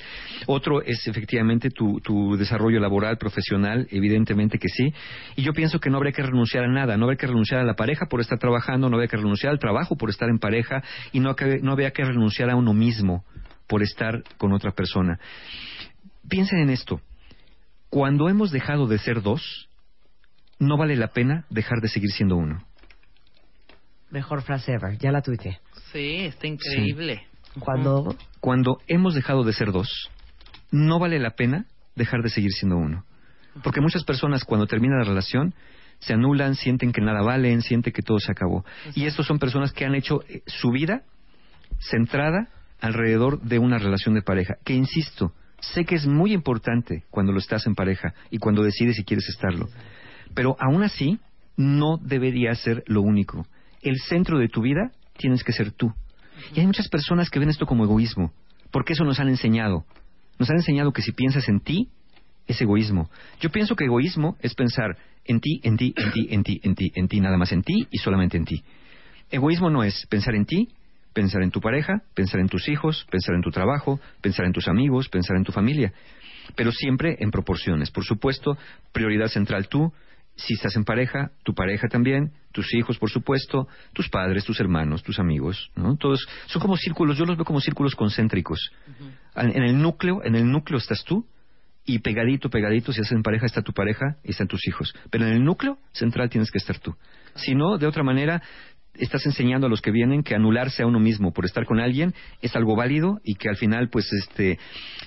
Otro 0.46 0.80
es 0.82 1.06
efectivamente 1.06 1.68
tu, 1.70 2.00
desarrollo 2.38 2.80
laboral, 2.80 3.18
profesional, 3.18 3.86
evidentemente 3.90 4.58
que 4.58 4.68
sí. 4.68 4.92
Y 5.36 5.42
yo 5.42 5.52
pienso 5.52 5.78
que 5.80 5.90
no 5.90 5.98
habría 5.98 6.12
que 6.12 6.22
renunciar 6.22 6.64
a 6.64 6.68
nada, 6.68 6.96
no 6.96 7.04
habría 7.04 7.18
que 7.18 7.26
renunciar 7.26 7.60
a 7.60 7.64
la 7.64 7.74
pareja 7.74 8.06
por 8.06 8.22
estar 8.22 8.38
trabajando, 8.38 8.88
no 8.88 8.96
habría 8.96 9.08
que 9.08 9.18
renunciar 9.18 9.52
al 9.52 9.58
trabajo 9.58 9.96
por 9.96 10.08
estar 10.08 10.30
en 10.30 10.38
pareja 10.38 10.82
y 11.12 11.20
no, 11.20 11.36
no 11.62 11.72
habría 11.72 11.90
que 11.90 12.04
renunciar 12.04 12.48
a 12.48 12.56
uno 12.56 12.72
mismo 12.72 13.22
por 13.66 13.82
estar 13.82 14.22
con 14.38 14.52
otra 14.52 14.72
persona. 14.72 15.18
Piensen 16.28 16.60
en 16.60 16.70
esto. 16.70 17.00
Cuando 17.90 18.28
hemos 18.28 18.50
dejado 18.50 18.86
de 18.86 18.98
ser 18.98 19.22
dos, 19.22 19.68
no 20.58 20.76
vale 20.76 20.96
la 20.96 21.08
pena 21.08 21.46
dejar 21.50 21.80
de 21.80 21.88
seguir 21.88 22.10
siendo 22.10 22.36
uno. 22.36 22.64
Mejor 24.10 24.42
frase 24.42 24.72
ever, 24.72 24.98
ya 24.98 25.10
la 25.10 25.22
tuiteé. 25.22 25.60
Sí, 25.92 26.20
está 26.26 26.46
increíble. 26.46 27.26
Cuando 27.58 28.16
Cuando 28.40 28.78
hemos 28.86 29.14
dejado 29.14 29.44
de 29.44 29.52
ser 29.52 29.72
dos, 29.72 30.10
no 30.70 30.98
vale 30.98 31.18
la 31.18 31.30
pena 31.30 31.66
dejar 31.94 32.22
de 32.22 32.30
seguir 32.30 32.52
siendo 32.52 32.76
uno. 32.76 33.04
Porque 33.62 33.80
muchas 33.80 34.04
personas 34.04 34.44
cuando 34.44 34.66
termina 34.66 34.98
la 34.98 35.04
relación 35.04 35.54
se 36.00 36.12
anulan, 36.12 36.54
sienten 36.54 36.92
que 36.92 37.00
nada 37.00 37.22
valen, 37.22 37.62
sienten 37.62 37.92
que 37.92 38.02
todo 38.02 38.18
se 38.18 38.32
acabó. 38.32 38.64
Y 38.94 39.06
estos 39.06 39.26
son 39.26 39.38
personas 39.38 39.72
que 39.72 39.84
han 39.84 39.94
hecho 39.94 40.22
eh, 40.28 40.42
su 40.46 40.70
vida 40.70 41.02
centrada 41.78 42.48
alrededor 42.80 43.40
de 43.40 43.58
una 43.58 43.78
relación 43.78 44.14
de 44.14 44.22
pareja. 44.22 44.54
Que 44.64 44.74
insisto, 44.74 45.32
sé 45.72 45.84
que 45.84 45.94
es 45.94 46.06
muy 46.06 46.32
importante 46.32 47.04
cuando 47.10 47.32
lo 47.32 47.38
estás 47.38 47.66
en 47.66 47.74
pareja 47.74 48.14
y 48.30 48.38
cuando 48.38 48.62
decides 48.62 48.96
si 48.96 49.04
quieres 49.04 49.28
estarlo. 49.28 49.68
Pero 50.34 50.56
aún 50.58 50.82
así, 50.82 51.18
no 51.56 51.98
debería 51.98 52.54
ser 52.54 52.82
lo 52.86 53.02
único. 53.02 53.46
El 53.82 53.98
centro 53.98 54.38
de 54.38 54.48
tu 54.48 54.62
vida 54.62 54.92
tienes 55.16 55.44
que 55.44 55.52
ser 55.52 55.72
tú. 55.72 55.92
Y 56.54 56.60
hay 56.60 56.66
muchas 56.66 56.88
personas 56.88 57.30
que 57.30 57.38
ven 57.38 57.48
esto 57.48 57.66
como 57.66 57.84
egoísmo, 57.84 58.32
porque 58.70 58.94
eso 58.94 59.04
nos 59.04 59.20
han 59.20 59.28
enseñado. 59.28 59.84
Nos 60.38 60.50
han 60.50 60.56
enseñado 60.56 60.92
que 60.92 61.02
si 61.02 61.12
piensas 61.12 61.48
en 61.48 61.60
ti, 61.60 61.88
es 62.46 62.60
egoísmo. 62.60 63.10
Yo 63.40 63.50
pienso 63.50 63.76
que 63.76 63.84
egoísmo 63.84 64.36
es 64.40 64.54
pensar 64.54 64.96
en 65.24 65.40
ti, 65.40 65.60
en 65.62 65.76
ti, 65.76 65.94
en 65.96 66.12
ti, 66.12 66.26
en 66.30 66.42
ti, 66.42 66.60
en 66.62 66.74
ti, 66.74 66.92
en 66.94 67.08
ti, 67.08 67.20
nada 67.20 67.38
más 67.38 67.52
en 67.52 67.62
ti 67.62 67.86
y 67.90 67.98
solamente 67.98 68.36
en 68.36 68.44
ti. 68.44 68.62
Egoísmo 69.30 69.70
no 69.70 69.82
es 69.82 70.06
pensar 70.06 70.34
en 70.34 70.44
ti, 70.44 70.68
pensar 71.14 71.42
en 71.42 71.50
tu 71.50 71.60
pareja, 71.60 72.02
pensar 72.14 72.40
en 72.40 72.48
tus 72.48 72.68
hijos, 72.68 73.06
pensar 73.10 73.34
en 73.34 73.40
tu 73.40 73.50
trabajo, 73.50 74.00
pensar 74.20 74.44
en 74.44 74.52
tus 74.52 74.68
amigos, 74.68 75.08
pensar 75.08 75.36
en 75.36 75.44
tu 75.44 75.52
familia, 75.52 75.92
pero 76.56 76.72
siempre 76.72 77.16
en 77.20 77.30
proporciones. 77.30 77.90
Por 77.90 78.04
supuesto, 78.04 78.58
prioridad 78.92 79.28
central 79.28 79.68
tú, 79.68 79.92
si 80.36 80.54
estás 80.54 80.74
en 80.74 80.84
pareja, 80.84 81.30
tu 81.44 81.54
pareja 81.54 81.86
también, 81.88 82.32
tus 82.52 82.74
hijos, 82.74 82.98
por 82.98 83.08
supuesto, 83.08 83.68
tus 83.92 84.08
padres, 84.08 84.44
tus 84.44 84.58
hermanos, 84.60 85.02
tus 85.02 85.20
amigos, 85.20 85.70
¿no? 85.76 85.96
Todos 85.96 86.26
son 86.46 86.60
como 86.60 86.76
círculos, 86.76 87.16
yo 87.16 87.24
los 87.24 87.36
veo 87.36 87.44
como 87.44 87.60
círculos 87.60 87.94
concéntricos. 87.94 88.70
En 89.36 89.62
el 89.62 89.80
núcleo, 89.80 90.24
en 90.24 90.34
el 90.34 90.50
núcleo 90.50 90.78
estás 90.78 91.04
tú 91.04 91.24
y 91.86 92.00
pegadito, 92.00 92.50
pegadito, 92.50 92.92
si 92.92 93.00
estás 93.00 93.16
en 93.16 93.22
pareja 93.22 93.46
está 93.46 93.62
tu 93.62 93.72
pareja 93.72 94.16
y 94.24 94.30
están 94.30 94.48
tus 94.48 94.66
hijos. 94.66 94.92
Pero 95.10 95.26
en 95.26 95.34
el 95.34 95.44
núcleo 95.44 95.78
central 95.92 96.30
tienes 96.30 96.50
que 96.50 96.58
estar 96.58 96.78
tú. 96.78 96.96
Si 97.36 97.54
no, 97.54 97.78
de 97.78 97.86
otra 97.86 98.02
manera, 98.02 98.42
estás 98.98 99.24
enseñando 99.26 99.66
a 99.66 99.70
los 99.70 99.80
que 99.80 99.90
vienen 99.90 100.22
que 100.22 100.34
anularse 100.34 100.82
a 100.82 100.86
uno 100.86 101.00
mismo 101.00 101.32
por 101.32 101.44
estar 101.44 101.64
con 101.66 101.80
alguien 101.80 102.14
es 102.40 102.54
algo 102.56 102.76
válido 102.76 103.20
y 103.24 103.34
que 103.34 103.48
al 103.48 103.56
final, 103.56 103.88
pues, 103.88 104.12
este, 104.12 104.58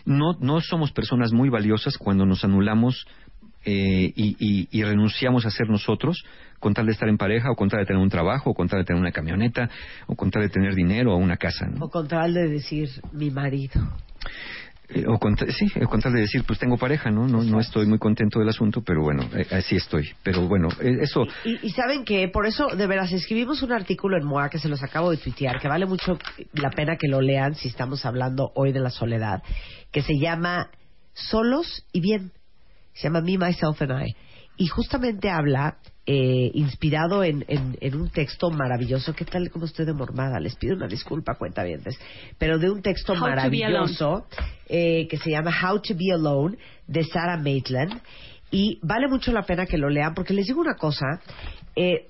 no, 0.05 0.33
no 0.39 0.61
somos 0.61 0.91
personas 0.91 1.31
muy 1.31 1.49
valiosas 1.49 1.97
cuando 1.97 2.25
nos 2.25 2.43
anulamos 2.43 3.05
eh, 3.65 4.13
y, 4.15 4.67
y, 4.71 4.83
renunciamos 4.83 5.45
a 5.45 5.49
ser 5.49 5.67
nosotros 5.67 6.23
con 6.59 6.73
tal 6.73 6.85
de 6.85 6.93
estar 6.93 7.09
en 7.09 7.17
pareja 7.17 7.51
o 7.51 7.55
con 7.55 7.67
tal 7.67 7.81
de 7.81 7.85
tener 7.85 8.01
un 8.01 8.09
trabajo 8.09 8.51
o 8.51 8.53
con 8.53 8.69
tal 8.69 8.79
de 8.79 8.85
tener 8.85 9.01
una 9.01 9.11
camioneta 9.11 9.69
o 10.05 10.15
con 10.15 10.31
tal 10.31 10.43
de 10.43 10.49
tener 10.49 10.73
dinero 10.73 11.13
o 11.13 11.17
una 11.17 11.35
casa. 11.35 11.69
O 11.81 11.89
con 11.89 12.07
tal 12.07 12.33
de 12.33 12.47
decir 12.47 12.87
mi 13.11 13.29
marido. 13.29 13.81
Eh, 14.89 15.03
o 15.05 15.19
con, 15.19 15.35
sí, 15.37 15.69
con 15.89 16.01
tal 16.01 16.13
de 16.13 16.21
decir, 16.21 16.43
pues 16.45 16.59
tengo 16.59 16.77
pareja, 16.77 17.11
¿no? 17.11 17.27
No, 17.27 17.43
no 17.43 17.59
estoy 17.59 17.85
muy 17.85 17.99
contento 17.99 18.39
del 18.39 18.47
asunto, 18.47 18.81
pero 18.81 19.01
bueno, 19.01 19.23
eh, 19.35 19.45
así 19.51 19.75
estoy. 19.75 20.09
Pero 20.23 20.47
bueno, 20.47 20.69
eso... 20.79 21.27
Y, 21.43 21.69
saben 21.71 22.05
que 22.05 22.29
por 22.29 22.45
eso, 22.45 22.67
de 22.67 22.87
veras, 22.87 23.11
escribimos 23.11 23.61
un 23.63 23.73
artículo 23.73 24.17
en 24.17 24.25
MOA 24.25 24.49
que 24.49 24.59
se 24.59 24.69
los 24.69 24.81
acabo 24.83 25.11
de 25.11 25.17
tuitear, 25.17 25.59
que 25.59 25.67
vale 25.67 25.85
mucho 25.85 26.17
la 26.53 26.69
pena 26.69 26.95
que 26.95 27.07
lo 27.07 27.19
lean 27.19 27.55
si 27.55 27.67
estamos 27.67 28.05
hablando 28.05 28.51
hoy 28.55 28.71
de 28.71 28.79
la 28.79 28.89
soledad, 28.89 29.43
que 29.91 30.01
se 30.01 30.13
llama 30.17 30.69
Solos 31.13 31.85
y 31.91 31.99
Bien 31.99 32.31
se 32.97 33.03
llama 33.03 33.21
Me, 33.21 33.37
Myself 33.37 33.81
and 33.81 33.91
I. 33.91 34.15
Y 34.57 34.67
justamente 34.67 35.29
habla, 35.29 35.77
eh, 36.05 36.51
inspirado 36.53 37.23
en, 37.23 37.45
en, 37.47 37.95
un 37.95 38.09
texto 38.09 38.49
maravilloso, 38.49 39.13
¿qué 39.13 39.25
tal 39.25 39.51
como 39.51 39.65
estoy 39.65 39.85
de 39.85 39.93
mormada? 39.93 40.39
Les 40.39 40.55
pido 40.55 40.75
una 40.75 40.87
disculpa, 40.87 41.35
cuenta 41.35 41.63
bien, 41.63 41.81
pero 42.37 42.57
de 42.57 42.71
un 42.71 42.81
texto 42.81 43.13
maravilloso 43.13 44.25
eh, 44.67 45.07
que 45.09 45.17
se 45.17 45.29
llama 45.29 45.51
How 45.51 45.81
to 45.81 45.93
Be 45.95 46.13
Alone, 46.13 46.57
de 46.87 47.03
Sarah 47.03 47.37
Maitland. 47.37 48.01
Y 48.49 48.79
vale 48.81 49.07
mucho 49.09 49.31
la 49.31 49.43
pena 49.43 49.65
que 49.65 49.77
lo 49.77 49.89
lean, 49.89 50.13
porque 50.13 50.33
les 50.33 50.47
digo 50.47 50.61
una 50.61 50.75
cosa, 50.75 51.21
eh, 51.75 52.07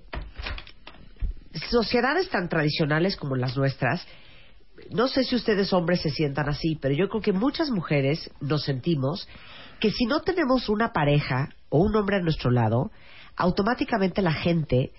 sociedades 1.69 2.29
tan 2.29 2.47
tradicionales 2.47 3.17
como 3.17 3.36
las 3.36 3.57
nuestras, 3.57 4.07
no 4.91 5.07
sé 5.07 5.23
si 5.23 5.36
ustedes 5.36 5.73
hombres 5.73 6.01
se 6.01 6.12
sientan 6.12 6.47
así, 6.47 6.77
pero 6.79 6.93
yo 6.93 7.10
creo 7.10 7.21
que 7.21 7.33
muchas 7.33 7.71
mujeres 7.71 8.29
nos 8.39 8.63
sentimos 8.63 9.27
que 9.79 9.91
si 9.91 10.05
no 10.05 10.21
tenemos 10.21 10.69
una 10.69 10.91
pareja 10.93 11.49
o 11.69 11.79
un 11.79 11.95
hombre 11.95 12.17
a 12.17 12.21
nuestro 12.21 12.51
lado, 12.51 12.91
automáticamente 13.35 14.21
la 14.21 14.33
gente 14.33 14.91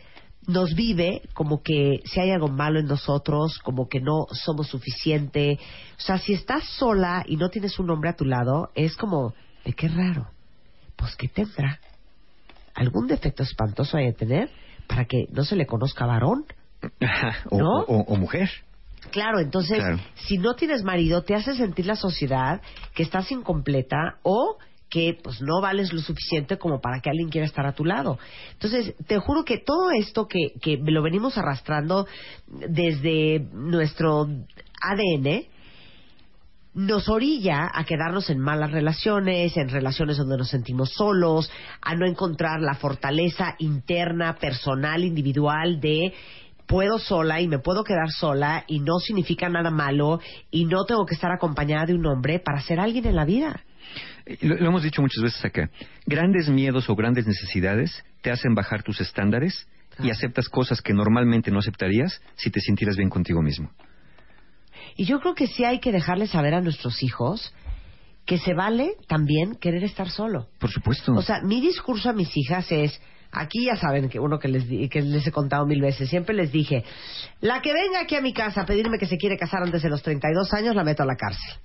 nos 0.46 0.74
vive 0.74 1.22
como 1.34 1.62
que 1.62 2.00
si 2.04 2.20
hay 2.20 2.30
algo 2.30 2.48
malo 2.48 2.80
en 2.80 2.86
nosotros, 2.86 3.58
como 3.58 3.88
que 3.88 4.00
no 4.00 4.26
somos 4.32 4.68
suficiente. 4.68 5.58
O 5.98 6.00
sea, 6.00 6.18
si 6.18 6.32
estás 6.32 6.64
sola 6.64 7.22
y 7.26 7.36
no 7.36 7.50
tienes 7.50 7.78
un 7.78 7.90
hombre 7.90 8.10
a 8.10 8.16
tu 8.16 8.24
lado, 8.24 8.70
es 8.74 8.96
como, 8.96 9.34
¿de 9.64 9.72
qué 9.74 9.88
raro? 9.88 10.30
Pues 10.96 11.14
que 11.16 11.28
tendrá 11.28 11.78
algún 12.74 13.08
defecto 13.08 13.42
espantoso 13.42 13.96
hay 13.96 14.06
de 14.06 14.12
tener 14.12 14.50
para 14.86 15.04
que 15.04 15.26
no 15.30 15.44
se 15.44 15.56
le 15.56 15.66
conozca 15.66 16.06
varón. 16.06 16.46
¿no? 17.50 17.80
o, 17.88 18.16
mujer. 18.16 18.48
Claro, 19.10 19.40
entonces, 19.40 19.82
si 20.14 20.38
no 20.38 20.54
tienes 20.54 20.84
marido, 20.84 21.22
te 21.22 21.34
hace 21.34 21.56
sentir 21.56 21.86
la 21.86 21.96
sociedad 21.96 22.60
que 22.94 23.02
estás 23.02 23.30
incompleta 23.32 24.18
o 24.22 24.58
que 24.90 25.18
pues 25.22 25.40
no 25.40 25.60
vales 25.60 25.92
lo 25.92 26.00
suficiente 26.00 26.58
como 26.58 26.80
para 26.80 27.00
que 27.00 27.10
alguien 27.10 27.28
quiera 27.28 27.46
estar 27.46 27.66
a 27.66 27.74
tu 27.74 27.84
lado. 27.84 28.18
Entonces, 28.52 28.94
te 29.06 29.18
juro 29.18 29.44
que 29.44 29.58
todo 29.58 29.90
esto 29.90 30.26
que, 30.26 30.54
que 30.60 30.78
lo 30.78 31.02
venimos 31.02 31.36
arrastrando 31.36 32.06
desde 32.46 33.40
nuestro 33.52 34.28
ADN, 34.80 35.46
nos 36.74 37.08
orilla 37.08 37.68
a 37.74 37.82
quedarnos 37.84 38.30
en 38.30 38.38
malas 38.38 38.70
relaciones, 38.70 39.56
en 39.56 39.68
relaciones 39.68 40.16
donde 40.16 40.36
nos 40.36 40.48
sentimos 40.48 40.92
solos, 40.92 41.50
a 41.80 41.96
no 41.96 42.06
encontrar 42.06 42.60
la 42.60 42.74
fortaleza 42.74 43.56
interna, 43.58 44.36
personal, 44.36 45.02
individual 45.02 45.80
de 45.80 46.14
puedo 46.68 46.98
sola 46.98 47.40
y 47.40 47.48
me 47.48 47.58
puedo 47.58 47.82
quedar 47.82 48.10
sola 48.10 48.64
y 48.68 48.78
no 48.80 49.00
significa 49.00 49.48
nada 49.48 49.70
malo 49.70 50.20
y 50.50 50.66
no 50.66 50.84
tengo 50.84 51.04
que 51.06 51.14
estar 51.14 51.32
acompañada 51.32 51.86
de 51.86 51.94
un 51.94 52.06
hombre 52.06 52.38
para 52.38 52.60
ser 52.60 52.78
alguien 52.78 53.06
en 53.06 53.16
la 53.16 53.24
vida. 53.24 53.64
Lo, 54.40 54.56
hemos 54.56 54.82
dicho 54.82 55.00
muchas 55.00 55.22
veces 55.22 55.44
acá. 55.44 55.70
Grandes 56.06 56.48
miedos 56.48 56.88
o 56.90 56.94
grandes 56.94 57.26
necesidades 57.26 58.04
te 58.20 58.30
hacen 58.30 58.54
bajar 58.54 58.82
tus 58.82 59.00
estándares 59.00 59.66
y 60.02 60.10
aceptas 60.10 60.48
cosas 60.48 60.80
que 60.80 60.92
normalmente 60.92 61.50
no 61.50 61.58
aceptarías 61.58 62.20
si 62.36 62.50
te 62.50 62.60
sintieras 62.60 62.96
bien 62.96 63.10
contigo 63.10 63.42
mismo. 63.42 63.70
Y 64.96 65.04
yo 65.04 65.20
creo 65.20 65.34
que 65.34 65.46
sí 65.46 65.64
hay 65.64 65.80
que 65.80 65.92
dejarles 65.92 66.30
saber 66.30 66.54
a 66.54 66.60
nuestros 66.60 67.02
hijos 67.02 67.52
que 68.26 68.38
se 68.38 68.52
vale 68.54 68.92
también 69.06 69.54
querer 69.54 69.84
estar 69.84 70.10
solo. 70.10 70.48
Por 70.58 70.70
supuesto. 70.70 71.12
O 71.12 71.22
sea, 71.22 71.40
mi 71.42 71.60
discurso 71.60 72.10
a 72.10 72.12
mis 72.12 72.36
hijas 72.36 72.70
es, 72.70 73.00
aquí 73.32 73.64
ya 73.64 73.76
saben 73.76 74.08
que 74.08 74.20
uno 74.20 74.38
que 74.38 74.48
les, 74.48 74.64
que 74.90 75.00
les 75.00 75.26
he 75.26 75.32
contado 75.32 75.66
mil 75.66 75.80
veces, 75.80 76.10
siempre 76.10 76.34
les 76.34 76.52
dije, 76.52 76.84
la 77.40 77.62
que 77.62 77.72
venga 77.72 78.00
aquí 78.00 78.16
a 78.16 78.20
mi 78.20 78.34
casa 78.34 78.62
a 78.62 78.66
pedirme 78.66 78.98
que 78.98 79.06
se 79.06 79.16
quiere 79.16 79.38
casar 79.38 79.62
antes 79.62 79.82
de 79.82 79.88
los 79.88 80.02
32 80.02 80.52
años, 80.52 80.76
la 80.76 80.84
meto 80.84 81.02
a 81.02 81.06
la 81.06 81.16
cárcel 81.16 81.58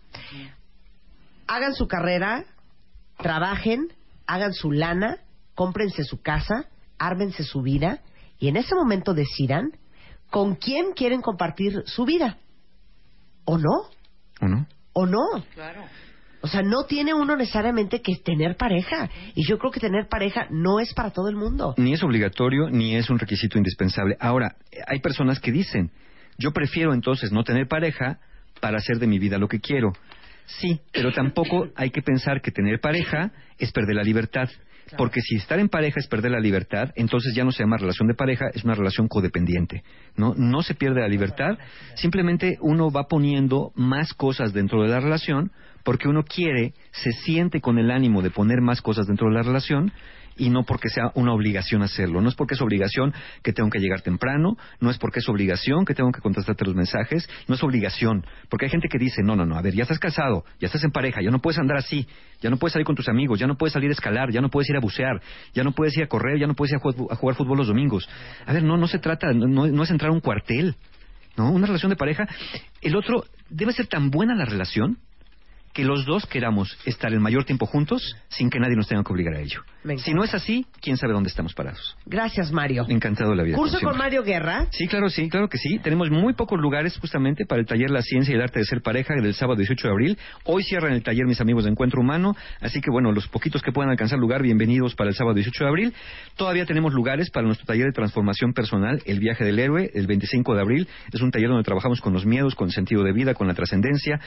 hagan 1.53 1.75
su 1.75 1.87
carrera, 1.87 2.45
trabajen, 3.17 3.89
hagan 4.25 4.53
su 4.53 4.71
lana, 4.71 5.19
cómprense 5.53 6.03
su 6.03 6.21
casa, 6.21 6.65
ármense 6.97 7.43
su 7.43 7.61
vida 7.61 7.99
y 8.39 8.47
en 8.47 8.57
ese 8.57 8.73
momento 8.73 9.13
decidan 9.13 9.71
con 10.31 10.55
quién 10.55 10.93
quieren 10.93 11.21
compartir 11.21 11.83
su 11.85 12.05
vida. 12.05 12.37
¿O 13.45 13.57
no? 13.57 13.89
¿O 14.41 14.47
no? 14.47 14.67
¿O 14.93 15.05
no? 15.05 15.43
Claro. 15.53 15.83
O 16.41 16.47
sea, 16.47 16.61
no 16.61 16.85
tiene 16.85 17.13
uno 17.13 17.35
necesariamente 17.37 18.01
que 18.01 18.15
tener 18.15 18.57
pareja. 18.57 19.09
Y 19.35 19.47
yo 19.47 19.57
creo 19.59 19.71
que 19.71 19.79
tener 19.79 20.07
pareja 20.09 20.47
no 20.49 20.79
es 20.79 20.93
para 20.93 21.11
todo 21.11 21.29
el 21.29 21.35
mundo. 21.35 21.73
Ni 21.77 21.93
es 21.93 22.03
obligatorio, 22.03 22.69
ni 22.69 22.95
es 22.95 23.09
un 23.09 23.19
requisito 23.19 23.57
indispensable. 23.57 24.17
Ahora, 24.19 24.55
hay 24.87 24.99
personas 24.99 25.39
que 25.39 25.51
dicen, 25.51 25.91
yo 26.37 26.51
prefiero 26.51 26.93
entonces 26.93 27.31
no 27.31 27.43
tener 27.43 27.67
pareja 27.67 28.19
para 28.59 28.77
hacer 28.77 28.97
de 28.97 29.07
mi 29.07 29.19
vida 29.19 29.37
lo 29.37 29.47
que 29.47 29.59
quiero. 29.59 29.93
Sí, 30.45 30.79
pero 30.91 31.11
tampoco 31.11 31.69
hay 31.75 31.89
que 31.89 32.01
pensar 32.01 32.41
que 32.41 32.51
tener 32.51 32.79
pareja 32.79 33.31
es 33.57 33.71
perder 33.71 33.95
la 33.95 34.03
libertad. 34.03 34.49
Porque 34.97 35.21
si 35.21 35.35
estar 35.35 35.59
en 35.59 35.69
pareja 35.69 35.99
es 35.99 36.07
perder 36.07 36.31
la 36.31 36.39
libertad, 36.39 36.91
entonces 36.95 37.33
ya 37.33 37.43
no 37.43 37.51
se 37.51 37.63
llama 37.63 37.77
relación 37.77 38.07
de 38.07 38.13
pareja, 38.13 38.49
es 38.53 38.63
una 38.63 38.75
relación 38.75 39.07
codependiente. 39.07 39.83
No, 40.15 40.33
no 40.35 40.61
se 40.61 40.75
pierde 40.75 41.01
la 41.01 41.07
libertad, 41.07 41.57
simplemente 41.95 42.57
uno 42.61 42.91
va 42.91 43.07
poniendo 43.07 43.71
más 43.75 44.13
cosas 44.13 44.53
dentro 44.53 44.83
de 44.83 44.89
la 44.89 44.99
relación 44.99 45.51
porque 45.83 46.07
uno 46.07 46.23
quiere, 46.23 46.73
se 46.91 47.11
siente 47.11 47.59
con 47.59 47.77
el 47.77 47.91
ánimo 47.91 48.21
de 48.21 48.29
poner 48.29 48.61
más 48.61 48.81
cosas 48.81 49.07
dentro 49.07 49.29
de 49.29 49.35
la 49.35 49.43
relación 49.43 49.91
y 50.37 50.49
no 50.49 50.63
porque 50.63 50.89
sea 50.89 51.11
una 51.15 51.33
obligación 51.33 51.81
hacerlo. 51.81 52.21
No 52.21 52.29
es 52.29 52.35
porque 52.35 52.55
es 52.55 52.61
obligación 52.61 53.13
que 53.41 53.53
tengo 53.53 53.69
que 53.69 53.79
llegar 53.79 54.01
temprano, 54.01 54.57
no 54.79 54.89
es 54.89 54.97
porque 54.97 55.19
es 55.19 55.29
obligación 55.29 55.85
que 55.85 55.93
tengo 55.93 56.11
que 56.11 56.21
contestarte 56.21 56.65
los 56.65 56.75
mensajes, 56.75 57.29
no 57.47 57.55
es 57.55 57.63
obligación. 57.63 58.25
Porque 58.49 58.65
hay 58.65 58.71
gente 58.71 58.87
que 58.89 58.97
dice, 58.97 59.21
no, 59.23 59.35
no, 59.35 59.45
no, 59.45 59.57
a 59.57 59.61
ver, 59.61 59.73
ya 59.73 59.83
estás 59.83 59.99
casado, 59.99 60.43
ya 60.59 60.67
estás 60.67 60.83
en 60.83 60.91
pareja, 60.91 61.21
ya 61.21 61.31
no 61.31 61.39
puedes 61.39 61.59
andar 61.59 61.77
así, 61.77 62.07
ya 62.41 62.49
no 62.49 62.57
puedes 62.57 62.73
salir 62.73 62.85
con 62.85 62.95
tus 62.95 63.09
amigos, 63.09 63.39
ya 63.39 63.47
no 63.47 63.55
puedes 63.55 63.73
salir 63.73 63.89
a 63.89 63.93
escalar, 63.93 64.31
ya 64.31 64.41
no 64.41 64.49
puedes 64.49 64.69
ir 64.69 64.75
a 64.75 64.79
bucear, 64.79 65.21
ya 65.53 65.63
no 65.63 65.71
puedes 65.71 65.95
ir 65.97 66.03
a 66.03 66.07
correr, 66.07 66.39
ya 66.39 66.47
no 66.47 66.53
puedes 66.55 66.73
ir 66.73 66.77
a 66.77 67.15
jugar, 67.15 67.35
fútbol 67.35 67.57
los 67.57 67.67
domingos. 67.67 68.07
A 68.45 68.53
ver, 68.53 68.63
no, 68.63 68.77
no 68.77 68.87
se 68.87 68.99
trata, 68.99 69.33
no, 69.33 69.67
no 69.67 69.83
es 69.83 69.91
entrar 69.91 70.11
a 70.11 70.13
un 70.13 70.21
cuartel. 70.21 70.75
¿no? 71.37 71.51
Una 71.51 71.67
relación 71.67 71.89
de 71.89 71.95
pareja. 71.95 72.27
El 72.81 72.95
otro, 72.95 73.25
debe 73.49 73.73
ser 73.73 73.87
tan 73.87 74.09
buena 74.09 74.35
la 74.35 74.45
relación 74.45 74.97
que 75.73 75.83
los 75.83 76.05
dos 76.05 76.25
queramos 76.27 76.77
estar 76.85 77.11
el 77.11 77.19
mayor 77.19 77.45
tiempo 77.45 77.65
juntos 77.65 78.15
sin 78.29 78.49
que 78.49 78.59
nadie 78.59 78.75
nos 78.75 78.87
tenga 78.87 79.03
que 79.03 79.11
obligar 79.11 79.35
a 79.35 79.41
ello. 79.41 79.61
Si 79.97 80.13
no 80.13 80.23
es 80.23 80.33
así, 80.33 80.65
quién 80.81 80.95
sabe 80.95 81.11
dónde 81.11 81.27
estamos 81.27 81.53
parados. 81.53 81.97
Gracias, 82.05 82.53
Mario. 82.53 82.85
Encantado 82.87 83.31
de 83.31 83.35
la 83.35 83.43
vida. 83.43 83.57
¿Curso 83.57 83.81
con 83.81 83.97
Mario 83.97 84.23
Guerra? 84.23 84.67
Sí, 84.71 84.87
claro, 84.87 85.09
sí, 85.09 85.29
claro 85.29 85.49
que 85.49 85.57
sí. 85.57 85.77
Tenemos 85.79 86.09
muy 86.09 86.33
pocos 86.33 86.57
lugares 86.57 86.97
justamente 86.97 87.45
para 87.45 87.59
el 87.59 87.67
taller 87.67 87.89
La 87.89 88.01
Ciencia 88.01 88.31
y 88.31 88.35
el 88.35 88.41
Arte 88.41 88.59
de 88.59 88.65
Ser 88.65 88.81
Pareja 88.81 89.13
del 89.13 89.33
sábado 89.33 89.57
18 89.57 89.87
de 89.87 89.91
abril. 89.91 90.17
Hoy 90.45 90.63
cierran 90.63 90.93
el 90.93 91.03
taller 91.03 91.25
mis 91.25 91.41
amigos 91.41 91.65
de 91.65 91.71
Encuentro 91.71 91.99
Humano, 91.99 92.33
así 92.61 92.79
que 92.79 92.89
bueno, 92.91 93.11
los 93.11 93.27
poquitos 93.27 93.61
que 93.61 93.73
puedan 93.73 93.91
alcanzar 93.91 94.19
lugar, 94.19 94.41
bienvenidos 94.41 94.95
para 94.95 95.09
el 95.09 95.15
sábado 95.15 95.35
18 95.35 95.63
de 95.65 95.69
abril. 95.69 95.93
Todavía 96.37 96.65
tenemos 96.65 96.93
lugares 96.93 97.29
para 97.29 97.45
nuestro 97.45 97.65
taller 97.65 97.87
de 97.87 97.91
transformación 97.91 98.53
personal, 98.53 99.01
El 99.05 99.19
Viaje 99.19 99.43
del 99.43 99.59
Héroe, 99.59 99.91
el 99.93 100.07
25 100.07 100.55
de 100.55 100.61
abril. 100.61 100.87
Es 101.11 101.21
un 101.21 101.31
taller 101.31 101.49
donde 101.49 101.63
trabajamos 101.63 101.99
con 101.99 102.13
los 102.13 102.25
miedos, 102.25 102.55
con 102.55 102.67
el 102.67 102.73
sentido 102.73 103.03
de 103.03 103.11
vida, 103.11 103.33
con 103.33 103.47
la 103.47 103.53
trascendencia. 103.53 104.21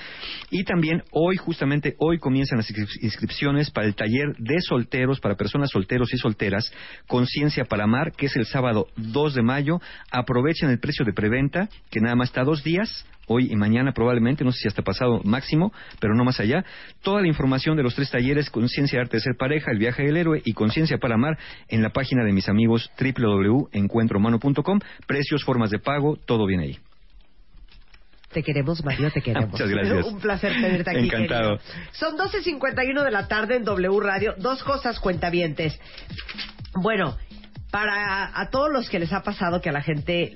Y 0.51 0.64
también 0.64 1.03
hoy 1.12 1.37
justamente 1.38 1.95
hoy, 1.99 2.19
comienzan 2.19 2.59
las 2.59 2.71
inscripciones 3.01 3.71
para 3.71 3.87
el 3.87 3.95
taller 3.95 4.35
de 4.38 4.61
solteros, 4.61 5.19
para 5.19 5.35
personas 5.35 5.46
solteros 5.67 6.13
y 6.13 6.19
solteras, 6.19 6.73
Conciencia 7.07 7.65
para 7.65 7.85
Amar, 7.85 8.13
que 8.13 8.27
es 8.27 8.37
el 8.37 8.47
sábado 8.47 8.89
2 8.97 9.35
de 9.35 9.43
mayo. 9.43 9.81
Aprovechen 10.11 10.71
el 10.71 10.79
precio 10.79 11.05
de 11.05 11.13
preventa, 11.13 11.69
que 11.91 12.01
nada 12.01 12.17
más 12.17 12.29
está 12.29 12.45
dos 12.45 12.63
días, 12.63 13.07
hoy 13.27 13.49
y 13.51 13.57
mañana 13.57 13.93
probablemente, 13.93 14.45
no 14.45 14.53
sé 14.53 14.61
si 14.61 14.69
hasta 14.69 14.83
pasado 14.83 15.21
máximo, 15.25 15.73
pero 16.01 16.15
no 16.15 16.25
más 16.25 16.41
allá. 16.41 16.65
Toda 17.03 17.21
la 17.21 17.29
información 17.29 17.77
de 17.77 17.83
los 17.83 17.95
tres 17.95 18.11
talleres, 18.11 18.51
Conciencia 18.51 19.01
Arte 19.01 19.17
de 19.19 19.23
Ser 19.23 19.37
Pareja, 19.37 19.71
El 19.73 19.79
Viaje 19.79 20.05
del 20.05 20.17
Héroe 20.17 20.43
y 20.45 20.53
Conciencia 20.53 20.99
para 20.99 21.15
Amar, 21.15 21.39
en 21.69 21.83
la 21.83 21.91
página 21.91 22.25
de 22.25 22.33
mis 22.33 22.49
amigos 22.49 22.91
www.encuentrohumano.com. 22.99 24.81
Precios, 25.07 25.45
formas 25.45 25.71
de 25.71 25.79
pago, 25.79 26.17
todo 26.17 26.47
viene 26.47 26.65
ahí. 26.65 26.79
Te 28.37 28.42
queremos, 28.42 28.85
Mario, 28.85 29.11
te 29.11 29.22
queremos. 29.22 29.53
Muchas 29.53 29.70
gracias. 29.70 30.05
Un 30.05 30.20
placer 30.20 30.53
tenerte 30.53 30.90
aquí. 30.90 31.07
Encantado. 31.07 31.57
querido. 31.57 31.92
Son 31.92 32.18
12.51 32.18 33.03
de 33.03 33.11
la 33.11 33.29
tarde 33.29 33.57
en 33.57 33.64
W 33.64 33.99
Radio. 33.99 34.35
Dos 34.37 34.62
cosas, 34.62 35.01
cuentavientes. 35.01 35.81
Bueno, 36.75 37.16
para 37.70 38.38
a 38.38 38.51
todos 38.51 38.70
los 38.70 38.90
que 38.90 38.99
les 38.99 39.11
ha 39.14 39.22
pasado 39.22 39.62
que 39.62 39.70
a 39.70 39.72
la 39.72 39.81
gente 39.81 40.35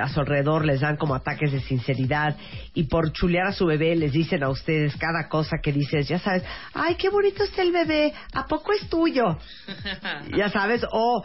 a 0.00 0.08
su 0.08 0.20
alrededor 0.20 0.64
les 0.64 0.80
dan 0.80 0.96
como 0.96 1.14
ataques 1.14 1.52
de 1.52 1.60
sinceridad 1.60 2.38
y 2.72 2.84
por 2.84 3.12
chulear 3.12 3.48
a 3.48 3.52
su 3.52 3.66
bebé 3.66 3.96
les 3.96 4.12
dicen 4.12 4.42
a 4.42 4.48
ustedes 4.48 4.96
cada 4.96 5.28
cosa 5.28 5.58
que 5.62 5.74
dices, 5.74 6.08
ya 6.08 6.20
sabes, 6.20 6.44
ay, 6.72 6.94
qué 6.94 7.10
bonito 7.10 7.44
está 7.44 7.60
el 7.60 7.72
bebé, 7.72 8.14
¿a 8.32 8.46
poco 8.46 8.72
es 8.72 8.88
tuyo? 8.88 9.36
ya 10.34 10.48
sabes, 10.48 10.86
o... 10.90 11.22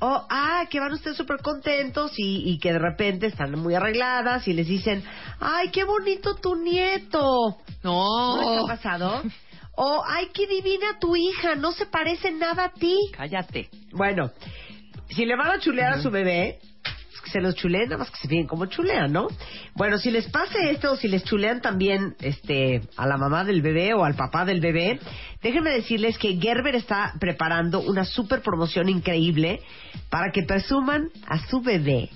O, 0.00 0.26
ah, 0.28 0.64
que 0.70 0.80
van 0.80 0.92
ustedes 0.92 1.16
súper 1.16 1.38
contentos 1.40 2.12
y, 2.18 2.50
y 2.50 2.58
que 2.58 2.72
de 2.72 2.78
repente 2.78 3.26
están 3.26 3.52
muy 3.58 3.74
arregladas 3.74 4.46
y 4.48 4.52
les 4.52 4.66
dicen, 4.66 5.02
ay, 5.40 5.70
qué 5.70 5.84
bonito 5.84 6.34
tu 6.36 6.54
nieto. 6.56 7.56
¿No 7.82 8.36
les 8.38 8.46
No. 8.46 8.64
ha 8.64 8.66
pasado? 8.68 9.22
O, 9.76 10.04
ay, 10.06 10.28
qué 10.32 10.46
divina 10.46 11.00
tu 11.00 11.16
hija, 11.16 11.56
no 11.56 11.72
se 11.72 11.86
parece 11.86 12.30
nada 12.30 12.66
a 12.66 12.68
ti. 12.72 12.96
Cállate. 13.12 13.70
Bueno, 13.90 14.30
si 15.08 15.26
le 15.26 15.34
van 15.34 15.50
a 15.50 15.58
chulear 15.58 15.94
a 15.94 16.00
su 16.00 16.12
bebé, 16.12 16.60
se 17.34 17.40
los 17.40 17.56
chuleen, 17.56 17.88
nada 17.88 17.98
más 17.98 18.12
que 18.12 18.18
se 18.18 18.28
fijen 18.28 18.46
cómo 18.46 18.66
chulean, 18.66 19.12
¿no? 19.12 19.26
Bueno, 19.74 19.98
si 19.98 20.12
les 20.12 20.28
pase 20.30 20.70
esto 20.70 20.92
o 20.92 20.96
si 20.96 21.08
les 21.08 21.24
chulean 21.24 21.60
también 21.60 22.14
este, 22.20 22.82
a 22.96 23.08
la 23.08 23.16
mamá 23.16 23.42
del 23.44 23.60
bebé 23.60 23.92
o 23.92 24.04
al 24.04 24.14
papá 24.14 24.44
del 24.44 24.60
bebé, 24.60 25.00
déjenme 25.42 25.70
decirles 25.70 26.16
que 26.16 26.38
Gerber 26.40 26.76
está 26.76 27.12
preparando 27.18 27.80
una 27.80 28.04
super 28.04 28.40
promoción 28.40 28.88
increíble 28.88 29.60
para 30.10 30.30
que 30.30 30.44
presuman 30.44 31.10
a 31.26 31.44
su 31.48 31.60
bebé 31.60 32.08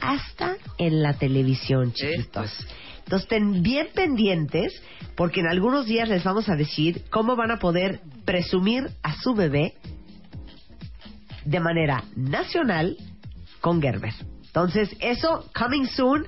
hasta 0.00 0.56
en 0.78 1.00
la 1.00 1.14
televisión, 1.14 1.92
chiquitos. 1.92 2.66
Entonces, 3.04 3.22
estén 3.22 3.62
bien 3.62 3.86
pendientes 3.94 4.82
porque 5.14 5.38
en 5.38 5.46
algunos 5.46 5.86
días 5.86 6.08
les 6.08 6.24
vamos 6.24 6.48
a 6.48 6.56
decir 6.56 7.04
cómo 7.08 7.36
van 7.36 7.52
a 7.52 7.60
poder 7.60 8.00
presumir 8.24 8.88
a 9.04 9.14
su 9.14 9.32
bebé 9.32 9.74
de 11.44 11.60
manera 11.60 12.02
nacional 12.16 12.96
con 13.60 13.80
Gerber. 13.80 14.12
Entonces, 14.56 14.96
eso, 15.00 15.44
coming 15.54 15.84
soon, 15.84 16.26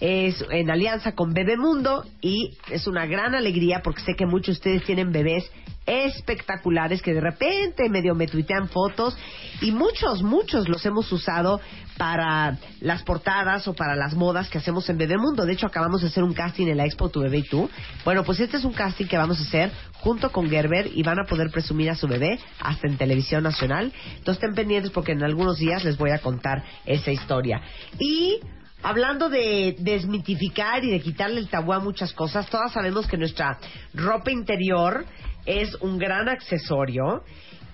es 0.00 0.44
en 0.50 0.70
alianza 0.70 1.12
con 1.12 1.32
Bebemundo 1.32 2.04
y 2.20 2.58
es 2.70 2.86
una 2.86 3.06
gran 3.06 3.34
alegría 3.34 3.80
porque 3.82 4.02
sé 4.02 4.14
que 4.16 4.26
muchos 4.26 4.56
de 4.56 4.58
ustedes 4.58 4.84
tienen 4.84 5.12
bebés 5.12 5.50
espectaculares 5.86 7.00
que 7.00 7.14
de 7.14 7.22
repente 7.22 7.88
medio 7.88 8.14
me 8.14 8.26
tuitean 8.26 8.68
fotos 8.68 9.16
y 9.62 9.72
muchos, 9.72 10.22
muchos 10.22 10.68
los 10.68 10.84
hemos 10.84 11.10
usado 11.10 11.58
para 12.00 12.56
las 12.80 13.02
portadas 13.02 13.68
o 13.68 13.74
para 13.74 13.94
las 13.94 14.14
modas 14.14 14.48
que 14.48 14.56
hacemos 14.56 14.88
en 14.88 14.96
Bebemundo. 14.96 15.44
De 15.44 15.52
hecho, 15.52 15.66
acabamos 15.66 16.00
de 16.00 16.06
hacer 16.06 16.24
un 16.24 16.32
casting 16.32 16.68
en 16.68 16.78
la 16.78 16.86
Expo 16.86 17.10
Tu 17.10 17.20
Bebé 17.20 17.40
y 17.40 17.42
Tú. 17.42 17.68
Bueno, 18.06 18.24
pues 18.24 18.40
este 18.40 18.56
es 18.56 18.64
un 18.64 18.72
casting 18.72 19.04
que 19.04 19.18
vamos 19.18 19.38
a 19.38 19.42
hacer 19.42 19.70
junto 19.92 20.32
con 20.32 20.48
Gerber 20.48 20.88
y 20.94 21.02
van 21.02 21.18
a 21.18 21.24
poder 21.24 21.50
presumir 21.50 21.90
a 21.90 21.94
su 21.94 22.08
bebé 22.08 22.40
hasta 22.58 22.88
en 22.88 22.96
televisión 22.96 23.42
nacional. 23.42 23.92
Entonces 24.16 24.42
estén 24.42 24.54
pendientes 24.54 24.90
porque 24.92 25.12
en 25.12 25.22
algunos 25.22 25.58
días 25.58 25.84
les 25.84 25.98
voy 25.98 26.08
a 26.12 26.20
contar 26.20 26.64
esa 26.86 27.10
historia. 27.10 27.60
Y 27.98 28.40
Hablando 28.82 29.28
de 29.28 29.76
desmitificar 29.78 30.82
y 30.82 30.90
de 30.90 31.00
quitarle 31.00 31.38
el 31.38 31.50
tabú 31.50 31.74
a 31.74 31.80
muchas 31.80 32.14
cosas, 32.14 32.48
todas 32.48 32.72
sabemos 32.72 33.06
que 33.06 33.18
nuestra 33.18 33.58
ropa 33.92 34.30
interior 34.30 35.04
es 35.44 35.74
un 35.82 35.98
gran 35.98 36.30
accesorio 36.30 37.22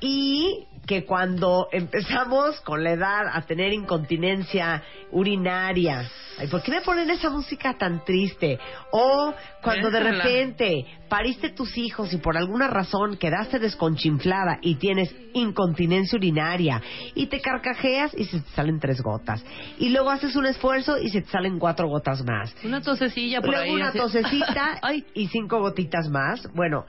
y 0.01 0.67
que 0.87 1.05
cuando 1.05 1.69
empezamos 1.73 2.61
con 2.61 2.85
la 2.85 2.93
edad 2.93 3.23
a 3.33 3.43
tener 3.43 3.73
incontinencia 3.73 4.83
urinaria, 5.11 6.09
ay, 6.39 6.47
¿por 6.49 6.63
qué 6.63 6.71
me 6.71 6.81
ponen 6.83 7.11
esa 7.11 7.29
música 7.31 7.77
tan 7.77 8.05
triste? 8.05 8.59
O 8.93 9.35
cuando 9.63 9.91
de 9.91 10.01
repente 10.01 10.87
pariste 11.09 11.51
tus 11.51 11.77
hijos 11.77 12.13
y 12.13 12.19
por 12.19 12.37
alguna 12.37 12.69
razón 12.69 13.17
quedaste 13.17 13.59
desconchinflada 13.59 14.59
y 14.63 14.77
tienes 14.77 15.15
incontinencia 15.35 16.17
urinaria 16.17 16.81
y 17.15 17.27
te 17.27 17.41
carcajeas 17.41 18.13
y 18.17 18.25
se 18.25 18.41
te 18.41 18.51
salen 18.51 18.79
tres 18.81 19.01
gotas 19.03 19.45
y 19.79 19.89
luego 19.91 20.11
haces 20.11 20.37
un 20.37 20.47
esfuerzo 20.47 20.99
y 20.99 21.09
se 21.11 21.23
te 21.23 21.31
salen 21.31 21.59
cuatro 21.59 21.89
gotas 21.89 22.25
más 22.25 22.55
Una 22.65 22.81
tosecilla 22.81 23.41
por 23.41 23.51
luego 23.51 23.65
ahí. 23.65 23.75
una 23.75 23.89
así. 23.89 23.99
tosecita 23.99 24.79
Ay, 24.83 25.05
y 25.15 25.29
cinco 25.29 25.61
gotitas 25.61 26.09
más. 26.09 26.47
Bueno, 26.55 26.85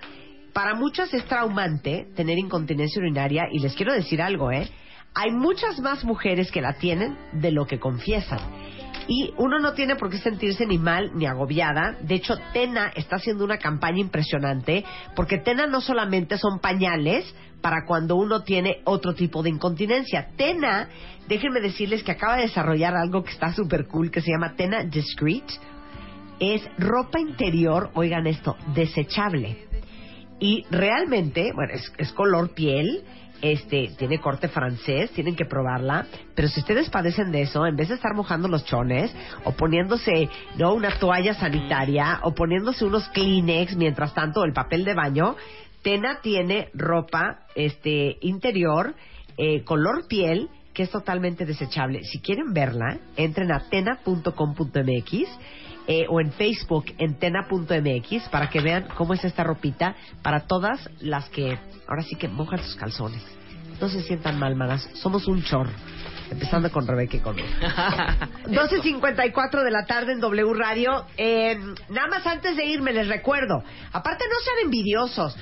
para 0.58 0.74
muchas 0.74 1.14
es 1.14 1.24
traumante 1.26 2.08
tener 2.16 2.40
incontinencia 2.40 3.00
urinaria 3.00 3.44
y 3.52 3.60
les 3.60 3.76
quiero 3.76 3.94
decir 3.94 4.24
algo, 4.24 4.52
¿eh? 4.52 4.68
Hay 5.14 5.30
muchas 5.30 5.80
más 5.82 6.04
mujeres 6.04 6.52
que 6.52 6.62
la 6.62 6.74
tienen 6.80 7.16
de 7.32 7.52
lo 7.52 7.68
que 7.68 7.78
confiesan. 7.78 8.40
Y 9.08 9.36
uno 9.38 9.60
no 9.60 9.74
tiene 9.74 9.98
por 9.98 10.10
qué 10.10 10.18
sentirse 10.18 10.66
ni 10.66 10.80
mal 10.80 11.12
ni 11.14 11.28
agobiada. 11.28 11.96
De 12.02 12.16
hecho, 12.16 12.40
Tena 12.54 12.92
está 12.96 13.18
haciendo 13.18 13.46
una 13.46 13.60
campaña 13.60 14.00
impresionante 14.00 14.84
porque 15.16 15.38
Tena 15.38 15.68
no 15.68 15.80
solamente 15.80 16.40
son 16.40 16.58
pañales 16.58 17.32
para 17.62 17.86
cuando 17.86 18.16
uno 18.16 18.42
tiene 18.42 18.82
otro 18.86 19.14
tipo 19.14 19.44
de 19.44 19.52
incontinencia. 19.52 20.30
Tena, 20.38 20.90
déjenme 21.28 21.62
decirles 21.62 22.02
que 22.02 22.14
acaba 22.14 22.38
de 22.38 22.48
desarrollar 22.48 22.96
algo 22.96 23.24
que 23.24 23.32
está 23.32 23.54
súper 23.54 23.86
cool 23.86 24.10
que 24.10 24.22
se 24.22 24.32
llama 24.32 24.56
Tena 24.56 24.84
Discreet 24.84 25.46
es 26.40 26.62
ropa 26.78 27.20
interior, 27.20 27.90
oigan 27.96 28.28
esto, 28.28 28.56
desechable. 28.74 29.67
Y 30.40 30.66
realmente, 30.70 31.52
bueno, 31.54 31.74
es, 31.74 31.92
es 31.98 32.12
color 32.12 32.54
piel, 32.54 33.04
este, 33.42 33.92
tiene 33.98 34.20
corte 34.20 34.48
francés, 34.48 35.12
tienen 35.12 35.36
que 35.36 35.46
probarla, 35.46 36.08
pero 36.36 36.48
si 36.48 36.60
ustedes 36.60 36.90
padecen 36.90 37.32
de 37.32 37.44
eso, 37.44 37.66
en 37.66 37.76
vez 37.76 37.90
de 37.90 37.96
estar 37.96 38.16
mojando 38.16 38.48
los 38.48 38.66
chones, 38.66 39.14
o 39.44 39.52
poniéndose, 39.52 40.30
no, 40.58 40.74
una 40.74 40.98
toalla 40.98 41.34
sanitaria, 41.34 42.20
o 42.24 42.34
poniéndose 42.34 42.86
unos 42.86 43.08
Kleenex, 43.10 43.76
mientras 43.76 44.14
tanto, 44.14 44.44
el 44.44 44.54
papel 44.54 44.86
de 44.86 44.94
baño, 44.94 45.36
Tena 45.84 46.20
tiene 46.22 46.70
ropa, 46.74 47.46
este, 47.56 48.18
interior, 48.22 48.96
eh, 49.38 49.64
color 49.64 50.08
piel, 50.08 50.50
que 50.74 50.84
es 50.84 50.92
totalmente 50.92 51.46
desechable. 51.46 52.04
Si 52.04 52.20
quieren 52.20 52.54
verla, 52.54 53.00
entren 53.16 53.52
a 53.52 53.70
tena.com.mx 53.70 55.28
eh, 55.88 56.06
o 56.10 56.20
en 56.20 56.32
Facebook 56.34 56.86
en 56.98 57.16
tena.mx 57.16 58.30
para 58.30 58.50
que 58.50 58.60
vean 58.60 58.88
cómo 58.96 59.14
es 59.14 59.24
esta 59.24 59.44
ropita 59.44 59.96
para 60.22 60.42
todas 60.42 60.90
las 61.00 61.30
que 61.30 61.58
ahora 61.88 62.04
sí 62.04 62.16
que 62.16 62.28
mojan 62.28 62.60
sus 62.60 62.76
calzones. 62.76 63.24
No 63.80 63.90
se 63.90 64.02
sientan 64.02 64.40
mal, 64.40 64.56
manas. 64.56 64.90
Somos 64.96 65.28
un 65.28 65.44
chorro. 65.44 65.72
Empezando 66.30 66.70
con 66.72 66.86
Rebeca 66.86 67.18
y 67.18 67.20
conmigo. 67.20 67.48
12.54 68.48 69.64
de 69.64 69.72
la 69.72 69.86
tarde 69.86 70.12
en 70.12 70.20
W 70.20 70.54
Radio. 70.56 71.06
Eh, 71.16 71.58
nada 71.90 72.08
más 72.10 72.28
antes 72.28 72.58
de 72.58 72.66
irme 72.66 72.92
les 72.92 73.08
recuerdo. 73.08 73.64
Aparte 73.94 74.26
no 74.28 74.36
sean 74.44 74.66
envidiosos. 74.66 75.38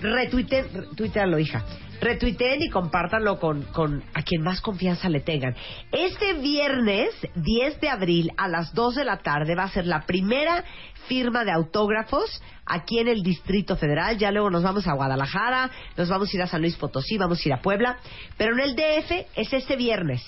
Retuiten, 0.00 0.66
retuitealo, 0.72 1.38
hija. 1.38 1.64
Retuiteen 2.00 2.62
y 2.62 2.70
compártanlo 2.70 3.38
con, 3.38 3.62
con 3.64 4.02
a 4.14 4.22
quien 4.22 4.42
más 4.42 4.62
confianza 4.62 5.10
le 5.10 5.20
tengan. 5.20 5.54
Este 5.92 6.32
viernes 6.34 7.10
10 7.34 7.80
de 7.80 7.88
abril 7.90 8.32
a 8.38 8.48
las 8.48 8.72
2 8.72 8.94
de 8.94 9.04
la 9.04 9.18
tarde 9.18 9.54
va 9.54 9.64
a 9.64 9.68
ser 9.68 9.86
la 9.86 10.06
primera 10.06 10.64
firma 11.06 11.44
de 11.44 11.52
autógrafos 11.52 12.42
aquí 12.64 13.00
en 13.00 13.08
el 13.08 13.22
Distrito 13.22 13.76
Federal. 13.76 14.16
Ya 14.16 14.30
luego 14.30 14.48
nos 14.48 14.62
vamos 14.62 14.86
a 14.86 14.94
Guadalajara, 14.94 15.70
nos 15.98 16.08
vamos 16.08 16.32
a 16.32 16.36
ir 16.36 16.42
a 16.42 16.46
San 16.46 16.62
Luis 16.62 16.76
Potosí, 16.76 17.18
vamos 17.18 17.44
a 17.44 17.48
ir 17.48 17.52
a 17.52 17.60
Puebla. 17.60 17.98
Pero 18.38 18.54
en 18.54 18.60
el 18.60 18.76
DF 18.76 19.26
es 19.36 19.52
este 19.52 19.76
viernes. 19.76 20.22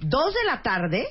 2 0.00 0.34
de 0.34 0.44
la 0.44 0.62
tarde, 0.62 1.06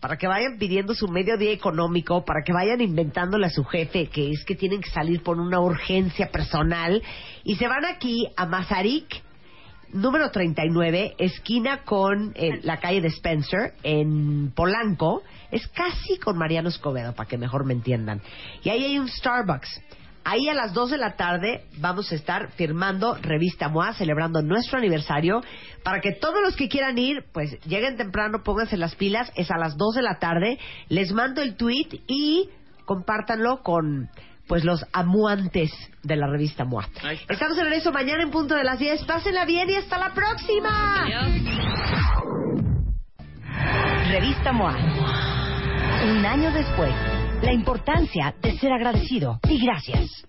para 0.00 0.16
que 0.16 0.28
vayan 0.28 0.58
pidiendo 0.58 0.94
su 0.94 1.08
mediodía 1.08 1.52
económico, 1.52 2.24
para 2.24 2.42
que 2.42 2.52
vayan 2.52 2.80
inventándole 2.80 3.46
a 3.46 3.50
su 3.50 3.64
jefe 3.64 4.06
que 4.06 4.30
es 4.30 4.44
que 4.44 4.54
tienen 4.54 4.80
que 4.80 4.90
salir 4.90 5.22
por 5.22 5.38
una 5.38 5.60
urgencia 5.60 6.30
personal 6.30 7.02
y 7.44 7.56
se 7.56 7.66
van 7.66 7.84
aquí 7.84 8.28
a 8.36 8.46
Mazarik, 8.46 9.22
número 9.92 10.30
39, 10.30 11.14
esquina 11.18 11.82
con 11.84 12.32
eh, 12.34 12.60
la 12.62 12.78
calle 12.78 13.00
de 13.00 13.08
Spencer, 13.08 13.74
en 13.82 14.52
Polanco, 14.54 15.22
es 15.50 15.66
casi 15.68 16.18
con 16.18 16.36
Mariano 16.36 16.68
Escobedo, 16.68 17.14
para 17.14 17.28
que 17.28 17.38
mejor 17.38 17.64
me 17.64 17.72
entiendan. 17.72 18.20
Y 18.62 18.68
ahí 18.68 18.84
hay 18.84 18.98
un 18.98 19.08
Starbucks. 19.08 19.82
Ahí 20.24 20.48
a 20.48 20.54
las 20.54 20.74
2 20.74 20.90
de 20.90 20.98
la 20.98 21.16
tarde 21.16 21.64
vamos 21.78 22.12
a 22.12 22.14
estar 22.14 22.50
firmando 22.52 23.14
Revista 23.14 23.68
MOA, 23.68 23.94
celebrando 23.94 24.42
nuestro 24.42 24.78
aniversario, 24.78 25.42
para 25.82 26.00
que 26.00 26.12
todos 26.12 26.42
los 26.42 26.54
que 26.54 26.68
quieran 26.68 26.98
ir, 26.98 27.24
pues 27.32 27.58
lleguen 27.64 27.96
temprano, 27.96 28.42
pónganse 28.42 28.76
las 28.76 28.94
pilas, 28.94 29.32
es 29.36 29.50
a 29.50 29.56
las 29.56 29.76
2 29.76 29.94
de 29.94 30.02
la 30.02 30.18
tarde, 30.18 30.58
les 30.88 31.12
mando 31.12 31.40
el 31.40 31.56
tweet 31.56 32.02
y 32.06 32.50
compártanlo 32.84 33.62
con 33.62 34.10
pues 34.48 34.64
los 34.64 34.84
amuantes 34.92 35.70
de 36.02 36.16
la 36.16 36.26
revista 36.26 36.64
MOA. 36.64 36.88
Estamos 37.28 37.58
en 37.58 37.72
eso 37.74 37.92
mañana 37.92 38.22
en 38.22 38.30
punto 38.30 38.54
de 38.54 38.64
las 38.64 38.78
10. 38.78 39.04
Pásenla 39.04 39.44
bien 39.44 39.68
y 39.68 39.74
hasta 39.74 39.98
la 39.98 40.14
próxima. 40.14 41.06
Revista 44.08 44.52
MOA. 44.52 44.74
Un 46.10 46.24
año 46.24 46.50
después, 46.52 46.94
la 47.42 47.52
importancia 47.52 48.34
de 48.42 48.58
ser 48.58 48.72
agradecido. 48.72 49.40
Y 49.48 49.64
gracias 49.64 50.28